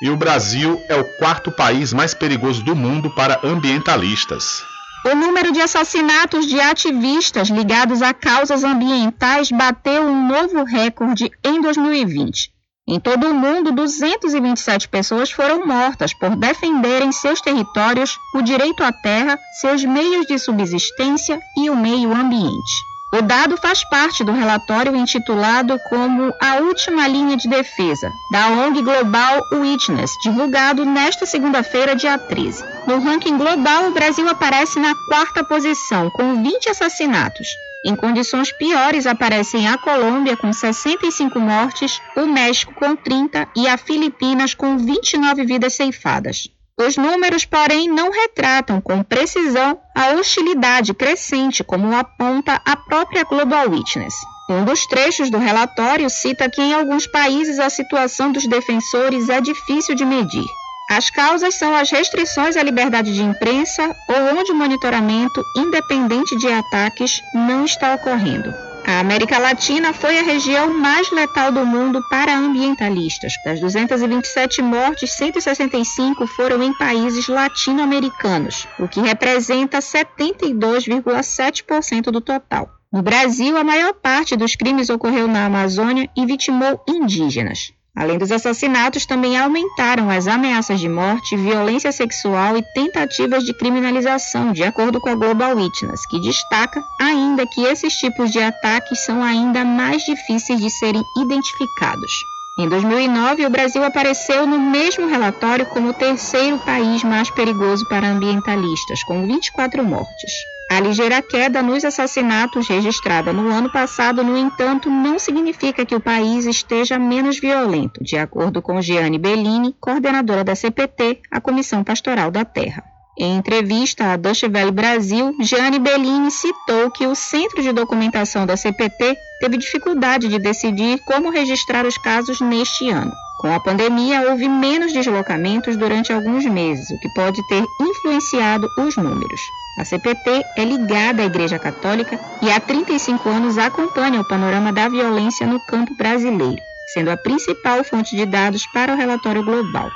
[0.00, 4.62] E o Brasil é o quarto país mais perigoso do mundo para ambientalistas.
[5.04, 11.60] O número de assassinatos de ativistas ligados a causas ambientais bateu um novo recorde em
[11.60, 12.52] 2020.
[12.86, 18.90] Em todo o mundo, 227 pessoas foram mortas por defenderem seus territórios, o direito à
[18.90, 22.87] terra, seus meios de subsistência e o meio ambiente.
[23.10, 28.82] O dado faz parte do relatório intitulado como A Última Linha de Defesa, da ONG
[28.82, 32.62] Global Witness, divulgado nesta segunda-feira, dia 13.
[32.86, 37.48] No ranking global, o Brasil aparece na quarta posição, com 20 assassinatos.
[37.82, 43.78] Em condições piores aparecem a Colômbia com 65 mortes, o México com 30 e a
[43.78, 46.50] Filipinas com 29 vidas ceifadas.
[46.78, 53.68] Os números, porém, não retratam com precisão a hostilidade crescente, como aponta a própria Global
[53.68, 54.14] Witness.
[54.48, 59.40] Um dos trechos do relatório cita que em alguns países a situação dos defensores é
[59.40, 60.46] difícil de medir.
[60.90, 66.46] As causas são as restrições à liberdade de imprensa ou onde o monitoramento independente de
[66.46, 68.67] ataques não está ocorrendo.
[68.88, 73.34] A América Latina foi a região mais letal do mundo para ambientalistas.
[73.44, 82.70] Das 227 mortes, 165 foram em países latino-americanos, o que representa 72,7% do total.
[82.90, 87.74] No Brasil, a maior parte dos crimes ocorreu na Amazônia e vitimou indígenas.
[87.98, 94.52] Além dos assassinatos, também aumentaram as ameaças de morte, violência sexual e tentativas de criminalização,
[94.52, 99.20] de acordo com a Global Witness, que destaca ainda que esses tipos de ataques são
[99.20, 102.12] ainda mais difíceis de serem identificados.
[102.56, 108.06] Em 2009, o Brasil apareceu no mesmo relatório como o terceiro país mais perigoso para
[108.06, 110.30] ambientalistas, com 24 mortes.
[110.70, 116.00] A ligeira queda nos assassinatos registrada no ano passado, no entanto, não significa que o
[116.00, 122.30] país esteja menos violento, de acordo com Gianni Bellini, coordenadora da CPT, a Comissão Pastoral
[122.30, 122.97] da Terra.
[123.20, 128.56] Em entrevista à Deutsche Welle Brasil, Gianni Bellini citou que o Centro de Documentação da
[128.56, 133.10] CPT teve dificuldade de decidir como registrar os casos neste ano.
[133.40, 138.96] Com a pandemia, houve menos deslocamentos durante alguns meses, o que pode ter influenciado os
[138.96, 139.40] números.
[139.80, 144.88] A CPT é ligada à Igreja Católica e há 35 anos acompanha o panorama da
[144.88, 146.62] violência no campo brasileiro,
[146.94, 149.90] sendo a principal fonte de dados para o relatório global.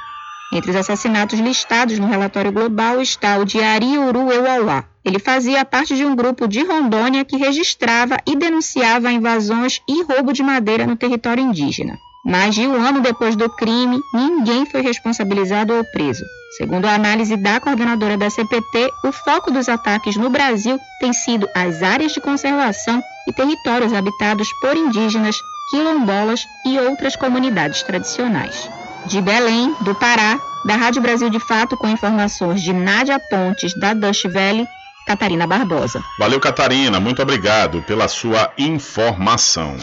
[0.52, 4.84] Entre os assassinatos listados no relatório global está o de Ari Uru Euauá.
[5.02, 10.30] Ele fazia parte de um grupo de Rondônia que registrava e denunciava invasões e roubo
[10.30, 11.96] de madeira no território indígena.
[12.24, 16.22] Mais de um ano depois do crime, ninguém foi responsabilizado ou preso.
[16.58, 21.48] Segundo a análise da coordenadora da CPT, o foco dos ataques no Brasil tem sido
[21.54, 25.36] as áreas de conservação e territórios habitados por indígenas,
[25.70, 28.68] quilombolas e outras comunidades tradicionais.
[29.06, 33.94] De Belém, do Pará, da Rádio Brasil de Fato, com informações de Nádia Pontes, da
[33.94, 34.66] Dutch Valley,
[35.06, 36.02] Catarina Barbosa.
[36.18, 37.00] Valeu, Catarina.
[37.00, 39.76] Muito obrigado pela sua informação.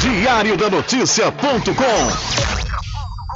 [0.00, 2.59] Diário da Notícia.com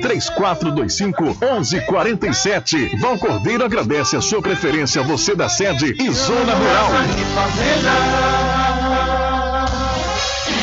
[0.00, 2.96] 3425 1147.
[2.98, 6.90] Val Cordeiro agradece a sua preferência, você da sede e Zona Rural.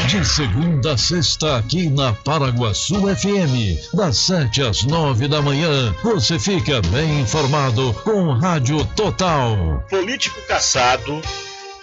[0.07, 6.39] De segunda a sexta, aqui na Paraguaçu FM, das 7 às 9 da manhã, você
[6.39, 9.83] fica bem informado com Rádio Total.
[9.89, 11.21] Político caçado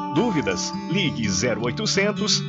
[0.13, 0.73] Dúvidas?
[0.89, 2.41] Ligue 0800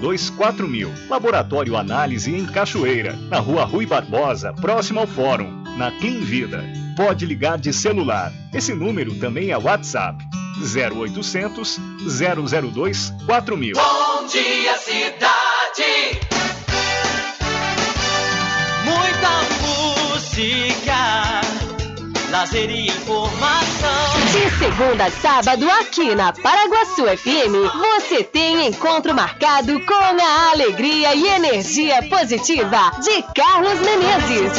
[0.00, 0.92] 002 4000.
[1.08, 6.64] Laboratório Análise em Cachoeira, na Rua Rui Barbosa, próximo ao Fórum, na Clean Vida.
[6.96, 8.32] Pode ligar de celular.
[8.52, 10.24] Esse número também é WhatsApp.
[10.60, 13.74] 0800 002 4000.
[13.74, 16.20] Bom dia, cidade.
[18.84, 19.32] Muita
[20.12, 21.40] música,
[22.30, 24.23] lazer e informação.
[24.34, 31.14] De segunda a sábado, aqui na Paraguaçu FM, você tem encontro marcado com a alegria
[31.14, 34.58] e energia positiva de Carlos Menezes.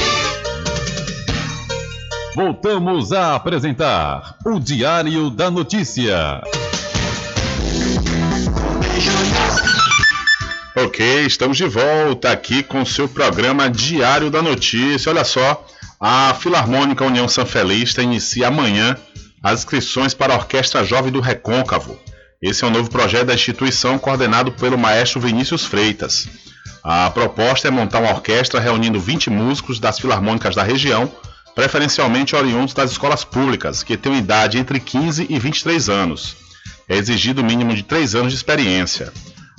[2.33, 6.41] Voltamos a apresentar o Diário da Notícia.
[10.77, 15.11] Ok, estamos de volta aqui com o seu programa Diário da Notícia.
[15.11, 15.65] Olha só,
[15.99, 18.95] a Filarmônica União Sanfelista inicia amanhã
[19.43, 21.99] as inscrições para a Orquestra Jovem do Recôncavo.
[22.41, 26.29] Esse é um novo projeto da instituição coordenado pelo maestro Vinícius Freitas.
[26.81, 31.11] A proposta é montar uma orquestra reunindo 20 músicos das filarmônicas da região,
[31.55, 36.35] preferencialmente oriundos das escolas públicas, que têm idade entre 15 e 23 anos.
[36.87, 39.11] É exigido o mínimo de 3 anos de experiência.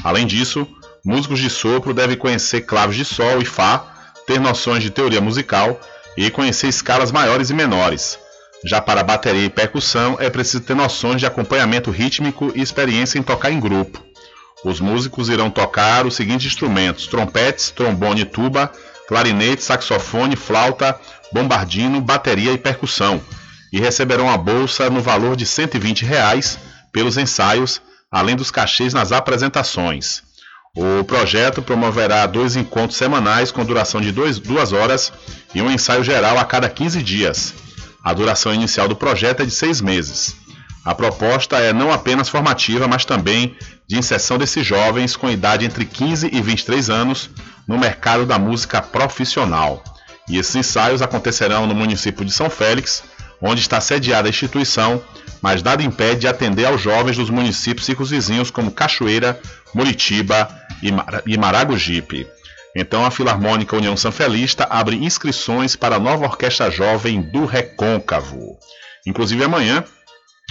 [0.04, 0.66] Além disso,
[1.04, 5.80] músicos de sopro devem conhecer claves de sol e fá, ter noções de teoria musical
[6.16, 8.18] e conhecer escalas maiores e menores.
[8.64, 13.22] Já para bateria e percussão é preciso ter noções de acompanhamento rítmico e experiência em
[13.22, 14.00] tocar em grupo.
[14.64, 18.70] Os músicos irão tocar os seguintes instrumentos: trompetes, trombone e tuba,
[19.08, 20.98] clarinete, saxofone, flauta,
[21.32, 23.20] bombardino, bateria e percussão,
[23.72, 26.58] e receberão a bolsa no valor de 120 reais
[26.92, 27.80] pelos ensaios,
[28.10, 30.22] além dos cachês nas apresentações.
[30.74, 35.12] O projeto promoverá dois encontros semanais com duração de dois, duas horas
[35.54, 37.54] e um ensaio geral a cada 15 dias.
[38.02, 40.34] A duração inicial do projeto é de seis meses.
[40.84, 43.56] A proposta é não apenas formativa, mas também
[43.86, 47.30] de inserção desses jovens com idade entre 15 e 23 anos
[47.68, 49.84] no mercado da música profissional.
[50.28, 53.02] E esses ensaios acontecerão no município de São Félix,
[53.40, 55.02] onde está sediada a instituição,
[55.40, 59.40] mas nada impede de atender aos jovens dos municípios circunvizinhos como Cachoeira,
[59.74, 60.48] Muritiba
[60.82, 62.26] e Mara- e Maragogipe.
[62.74, 68.56] Então a Filarmônica União Sanfelista abre inscrições para a nova Orquestra Jovem do Recôncavo.
[69.04, 69.84] Inclusive amanhã,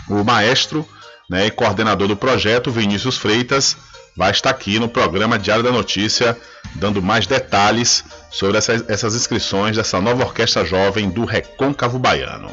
[0.10, 0.88] o maestro
[1.30, 3.78] né, e coordenador do projeto, Vinícius Freitas,
[4.16, 6.38] vai estar aqui no programa Diário da Notícia,
[6.76, 12.52] dando mais detalhes sobre essas, essas inscrições dessa nova Orquestra Jovem do Recôncavo Baiano.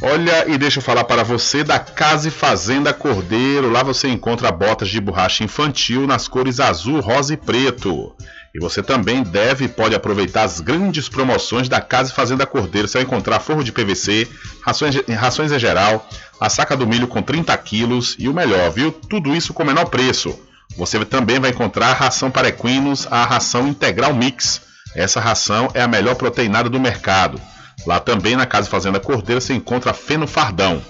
[0.00, 3.68] Olha, e deixa eu falar para você da Casa e Fazenda Cordeiro.
[3.68, 8.14] Lá você encontra botas de borracha infantil nas cores azul, rosa e preto.
[8.54, 12.86] E você também deve e pode aproveitar as grandes promoções da Casa e Fazenda Cordeiro.
[12.86, 14.28] Você vai encontrar forro de PVC,
[14.62, 16.08] rações, rações em geral,
[16.40, 18.92] a saca do milho com 30 quilos e o melhor, viu?
[18.92, 20.47] Tudo isso com menor preço.
[20.76, 24.60] Você também vai encontrar a ração para equinos, a ração integral mix.
[24.94, 27.40] Essa ração é a melhor proteinada do mercado.
[27.86, 30.82] Lá também na Casa Fazenda Cordeiro você encontra feno fardão.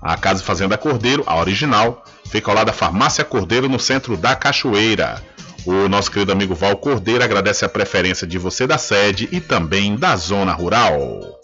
[0.00, 4.34] A Casa Fazenda Cordeiro, a original, fica ao lado da Farmácia Cordeiro no centro da
[4.34, 5.22] Cachoeira.
[5.64, 9.94] O nosso querido amigo Val Cordeiro agradece a preferência de você da sede e também
[9.96, 11.41] da zona rural.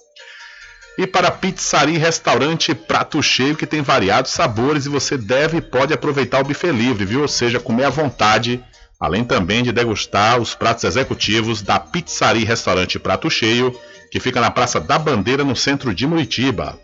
[0.98, 5.60] E para pizzaria e restaurante Prato Cheio, que tem variados sabores e você deve e
[5.60, 7.22] pode aproveitar o buffet livre, viu?
[7.22, 8.60] Ou seja, comer à vontade,
[8.98, 13.72] além também de degustar os pratos executivos da pizzaria e restaurante Prato Cheio,
[14.10, 16.76] que fica na Praça da Bandeira, no centro de Muritiba.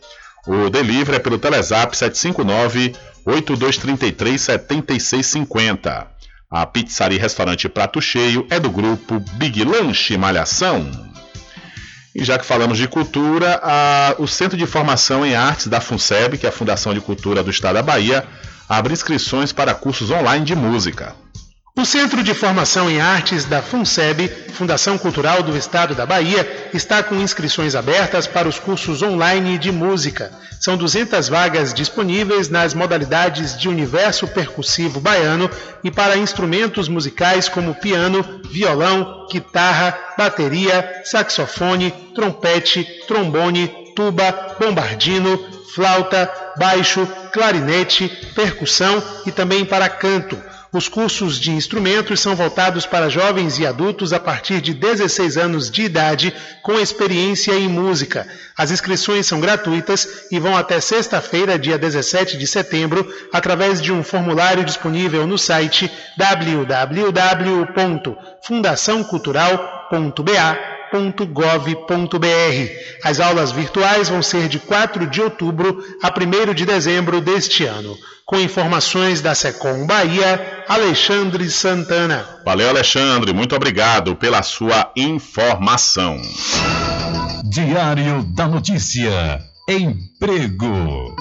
[0.46, 2.94] O delivery é pelo Telezap 759
[3.26, 6.06] 8233 7650.
[6.48, 11.13] A pizzaria e restaurante Prato Cheio é do grupo Big Lanche Malhação.
[12.14, 16.38] E já que falamos de cultura, a- o Centro de Formação em Artes da FUNSEB,
[16.38, 18.24] que é a Fundação de Cultura do Estado da Bahia,
[18.68, 21.14] abre inscrições para cursos online de música.
[21.76, 27.02] O Centro de Formação em Artes da FUNSEB, Fundação Cultural do Estado da Bahia, está
[27.02, 30.30] com inscrições abertas para os cursos online de música.
[30.60, 35.50] São 200 vagas disponíveis nas modalidades de universo percussivo baiano
[35.82, 45.44] e para instrumentos musicais como piano, violão, guitarra, bateria, saxofone, trompete, trombone, tuba, bombardino,
[45.74, 50.53] flauta, baixo, clarinete, percussão e também para canto.
[50.74, 55.70] Os cursos de instrumentos são voltados para jovens e adultos a partir de 16 anos
[55.70, 56.34] de idade
[56.64, 58.26] com experiência em música.
[58.58, 64.02] As inscrições são gratuitas e vão até sexta-feira, dia 17 de setembro, através de um
[64.02, 65.88] formulário disponível no site
[70.94, 72.70] www.fundaçãocultural.ba.gov.br.
[73.02, 77.96] As aulas virtuais vão ser de 4 de outubro a 1 de dezembro deste ano.
[78.24, 82.26] Com informações da Secom Bahia, Alexandre Santana.
[82.44, 83.32] Valeu, Alexandre.
[83.34, 86.20] Muito obrigado pela sua informação.
[87.44, 89.40] Diário da Notícia.
[89.68, 91.14] Emprego.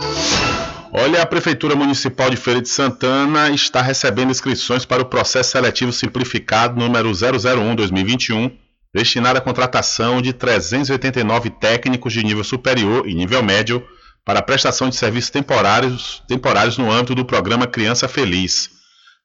[0.95, 5.91] Olha, a Prefeitura Municipal de Feira de Santana está recebendo inscrições para o processo seletivo
[5.91, 8.51] simplificado número 001-2021,
[8.93, 13.83] destinado à contratação de 389 técnicos de nível superior e nível médio
[14.23, 18.69] para prestação de serviços temporários, temporários no âmbito do programa Criança Feliz.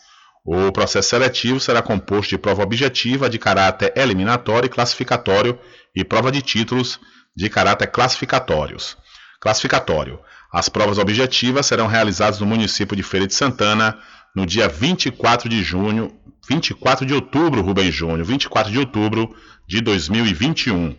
[0.44, 5.59] O processo seletivo será composto de prova objetiva de caráter eliminatório e classificatório
[5.94, 7.01] e prova de títulos
[7.36, 8.97] de caráter classificatórios.
[9.40, 10.20] Classificatório.
[10.52, 13.98] As provas objetivas serão realizadas no município de Feira de Santana
[14.35, 16.12] no dia 24 de junho,
[16.48, 19.35] 24 de outubro, Rubem Júnior, 24 de outubro
[19.66, 20.94] de 2021.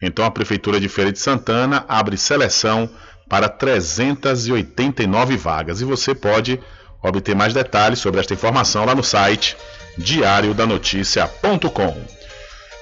[0.00, 2.90] Então a prefeitura de Feira de Santana abre seleção
[3.28, 6.60] para 389 vagas e você pode
[7.02, 9.56] obter mais detalhes sobre esta informação lá no site
[9.96, 12.17] diariodanoticia.com.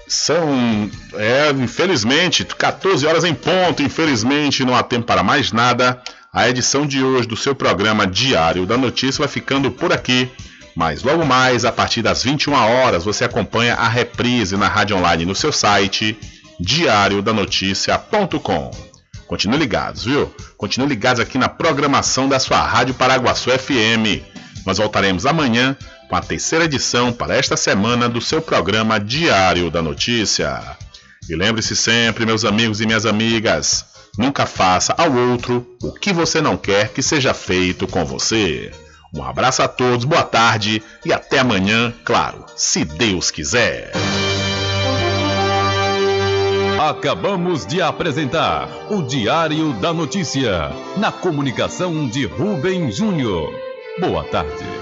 [0.09, 6.01] São, é, infelizmente, 14 horas em ponto, infelizmente não há tempo para mais nada.
[6.33, 10.31] A edição de hoje do seu programa Diário da Notícia vai ficando por aqui.
[10.77, 15.25] Mas logo mais, a partir das 21 horas, você acompanha a reprise na rádio online
[15.25, 16.17] no seu site
[16.61, 18.71] diariodanoticia.com.
[19.27, 20.33] Continue ligados, viu?
[20.57, 24.23] Continue ligados aqui na programação da sua Rádio Paraguaçu FM.
[24.65, 25.77] Nós voltaremos amanhã
[26.09, 30.61] com a terceira edição para esta semana do seu programa Diário da Notícia.
[31.29, 33.85] E lembre-se sempre, meus amigos e minhas amigas,
[34.17, 38.71] nunca faça ao outro o que você não quer que seja feito com você.
[39.15, 43.93] Um abraço a todos, boa tarde e até amanhã, claro, se Deus quiser.
[46.79, 53.53] Acabamos de apresentar o Diário da Notícia, na comunicação de Rubem Júnior.
[53.99, 54.76] Boa tarde.